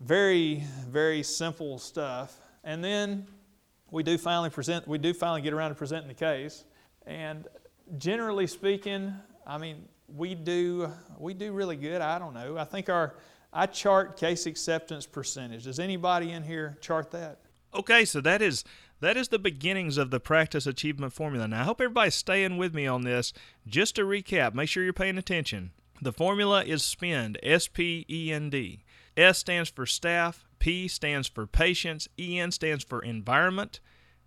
very 0.00 0.64
very 0.88 1.22
simple 1.22 1.78
stuff. 1.78 2.38
And 2.64 2.82
then 2.82 3.26
we 3.90 4.02
do 4.02 4.18
finally 4.18 4.50
present. 4.50 4.86
We 4.86 4.98
do 4.98 5.14
finally 5.14 5.42
get 5.42 5.52
around 5.52 5.70
to 5.70 5.74
presenting 5.74 6.08
the 6.08 6.14
case, 6.14 6.64
and 7.06 7.46
generally 7.96 8.46
speaking, 8.46 9.14
I 9.46 9.58
mean, 9.58 9.84
we 10.14 10.34
do 10.34 10.90
we 11.18 11.34
do 11.34 11.52
really 11.52 11.76
good. 11.76 12.00
I 12.00 12.18
don't 12.18 12.34
know. 12.34 12.56
I 12.58 12.64
think 12.64 12.88
our 12.88 13.14
I 13.52 13.66
chart 13.66 14.18
case 14.18 14.46
acceptance 14.46 15.06
percentage. 15.06 15.64
Does 15.64 15.78
anybody 15.78 16.32
in 16.32 16.42
here 16.42 16.78
chart 16.80 17.10
that? 17.12 17.38
Okay, 17.74 18.04
so 18.04 18.20
that 18.20 18.42
is 18.42 18.64
that 19.00 19.16
is 19.16 19.28
the 19.28 19.38
beginnings 19.38 19.96
of 19.96 20.10
the 20.10 20.20
practice 20.20 20.66
achievement 20.66 21.12
formula. 21.12 21.46
Now, 21.48 21.60
I 21.60 21.64
hope 21.64 21.80
everybody's 21.80 22.14
staying 22.14 22.56
with 22.56 22.74
me 22.74 22.86
on 22.86 23.02
this. 23.02 23.32
Just 23.66 23.96
to 23.96 24.02
recap, 24.02 24.54
make 24.54 24.68
sure 24.68 24.82
you're 24.82 24.92
paying 24.92 25.18
attention. 25.18 25.70
The 26.00 26.12
formula 26.12 26.64
is 26.64 26.82
SPEND, 26.82 27.38
S 27.42 27.68
P 27.68 28.04
E 28.08 28.32
N 28.32 28.50
D. 28.50 28.84
S 29.16 29.38
stands 29.38 29.70
for 29.70 29.86
staff, 29.86 30.44
P 30.58 30.88
stands 30.88 31.28
for 31.28 31.46
patients, 31.46 32.08
E 32.18 32.38
N 32.38 32.50
stands 32.50 32.84
for 32.84 33.02
environment, 33.02 33.80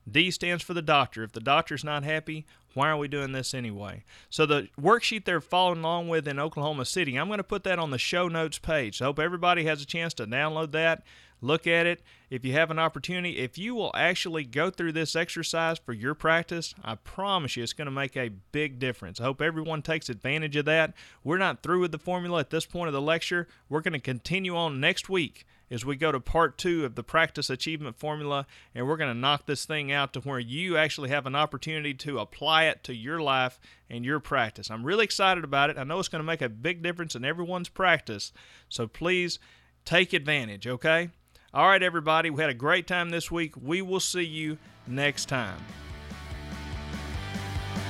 D 0.10 0.32
stands 0.32 0.64
for 0.64 0.74
the 0.74 0.82
doctor. 0.82 1.24
If 1.24 1.32
the 1.34 1.40
doctor's 1.40 1.84
not 1.84 2.04
happy, 2.04 2.46
why 2.74 2.90
are 2.90 2.98
we 2.98 3.08
doing 3.08 3.34
this 3.34 3.54
anyway? 3.54 4.04
So 4.30 4.46
the 4.46 4.70
worksheet 4.80 5.26
they're 5.26 5.42
following 5.42 5.80
along 5.80 6.08
with 6.08 6.28
in 6.28 6.40
Oklahoma 6.40 6.86
City, 6.86 7.18
I'm 7.18 7.28
going 7.28 7.38
to 7.38 7.44
put 7.44 7.64
that 7.66 7.80
on 7.80 7.92
the 7.92 7.98
show 7.98 8.28
notes 8.28 8.58
page. 8.58 9.02
I 9.02 9.06
hope 9.06 9.20
everybody 9.20 9.66
has 9.66 9.82
a 9.82 9.86
chance 9.86 10.14
to 10.16 10.26
download 10.26 10.72
that, 10.72 11.04
look 11.42 11.68
at 11.68 11.86
it. 11.86 12.02
If 12.30 12.46
you 12.46 12.54
have 12.54 12.72
an 12.72 12.80
opportunity, 12.80 13.40
if 13.40 13.58
you 13.58 13.76
will 13.76 13.92
actually 13.96 14.46
go 14.46 14.70
through 14.70 14.94
this 14.94 15.16
exercise 15.16 15.80
for 15.80 15.94
your 15.94 16.14
practice, 16.14 16.74
I 16.84 16.96
promise 16.96 17.58
you 17.58 17.64
it's 17.64 17.74
going 17.74 17.88
to 17.88 17.92
make 17.92 18.16
a 18.16 18.30
big 18.52 18.80
difference. 18.80 19.20
I 19.20 19.24
hope 19.24 19.42
everyone 19.42 19.82
takes 19.82 20.10
advantage 20.10 20.56
of 20.56 20.66
that. 20.66 20.94
We're 21.24 21.38
not 21.38 21.64
through 21.64 21.82
with 21.82 21.92
the 21.92 22.00
formula 22.00 22.40
at 22.40 22.52
this 22.52 22.66
point 22.66 22.88
of 22.88 22.94
the 22.94 23.02
lecture. 23.02 23.48
We're 23.68 23.82
going 23.82 23.94
to 23.94 24.00
continue 24.00 24.56
on 24.56 24.80
next 24.80 25.10
week 25.10 25.46
as 25.72 25.86
we 25.86 25.96
go 25.96 26.12
to 26.12 26.20
part 26.20 26.58
two 26.58 26.84
of 26.84 26.96
the 26.96 27.04
practice 27.04 27.50
achievement 27.50 27.98
formula, 27.98 28.46
and 28.76 28.86
we're 28.86 28.98
going 28.98 29.14
to 29.14 29.20
knock 29.20 29.46
this 29.46 29.64
thing 29.64 29.90
out 29.92 30.12
to 30.12 30.20
where 30.20 30.40
you 30.40 30.76
actually 30.76 31.10
have 31.10 31.26
an 31.26 31.36
opportunity 31.36 31.94
to 31.94 32.20
apply 32.20 32.66
it 32.66 32.84
to 32.84 32.94
your 32.94 33.22
life 33.22 33.58
and 33.90 34.04
your 34.04 34.20
practice. 34.20 34.70
I'm 34.70 34.84
really 34.84 35.06
excited 35.06 35.46
about 35.46 35.70
it. 35.70 35.78
I 35.78 35.86
know 35.86 35.98
it's 35.98 36.10
going 36.10 36.20
to 36.20 36.28
make 36.28 36.42
a 36.42 36.50
big 36.50 36.84
difference 36.84 37.16
in 37.16 37.24
everyone's 37.24 37.70
practice, 37.70 38.34
so 38.68 38.86
please 38.86 39.40
take 39.86 40.12
advantage, 40.12 40.68
okay? 40.68 41.10
All 41.54 41.68
right, 41.68 41.84
everybody, 41.84 42.30
we 42.30 42.42
had 42.42 42.50
a 42.50 42.54
great 42.54 42.88
time 42.88 43.10
this 43.10 43.30
week. 43.30 43.56
We 43.62 43.82
will 43.82 44.00
see 44.00 44.24
you 44.24 44.58
next 44.88 45.26
time. 45.26 45.58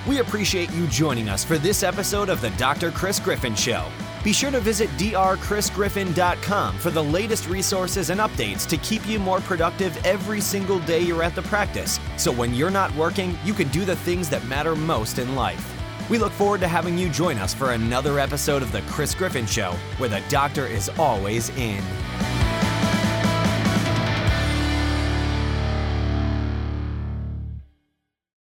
We 0.08 0.18
appreciate 0.18 0.72
you 0.72 0.88
joining 0.88 1.30
us 1.30 1.44
for 1.44 1.60
this 1.60 1.84
episode 1.84 2.30
of 2.30 2.42
the 2.42 2.50
Dr. 2.52 2.90
Chris 2.90 3.20
Griffin 3.20 3.54
Show. 3.54 3.86
Be 4.24 4.34
sure 4.34 4.50
to 4.50 4.60
visit 4.60 4.90
drchrisgriffin.com 4.92 6.78
for 6.80 6.90
the 6.90 7.04
latest 7.04 7.48
resources 7.48 8.10
and 8.10 8.20
updates 8.20 8.68
to 8.68 8.78
keep 8.78 9.06
you 9.06 9.20
more 9.20 9.42
productive 9.42 9.96
every 10.08 10.42
single 10.42 10.80
day 10.80 11.02
you're 11.02 11.22
at 11.22 11.36
the 11.36 11.44
practice. 11.44 12.00
So 12.18 12.32
when 12.32 12.56
you're 12.56 12.72
not 12.72 12.96
working, 12.96 13.38
you 13.46 13.54
can 13.54 13.68
do 13.68 13.86
the 13.86 13.96
things 13.96 14.28
that 14.32 14.44
matter 14.48 14.76
most 14.76 15.20
in 15.20 15.36
life. 15.36 15.72
We 16.10 16.18
look 16.18 16.32
forward 16.32 16.62
to 16.62 16.68
having 16.68 16.98
you 16.98 17.10
join 17.10 17.38
us 17.38 17.54
for 17.54 17.74
another 17.74 18.18
episode 18.18 18.64
of 18.64 18.72
The 18.72 18.82
Chris 18.90 19.14
Griffin 19.14 19.46
Show, 19.46 19.74
where 20.00 20.10
the 20.10 20.24
doctor 20.30 20.66
is 20.66 20.90
always 20.98 21.50
in. 21.52 21.84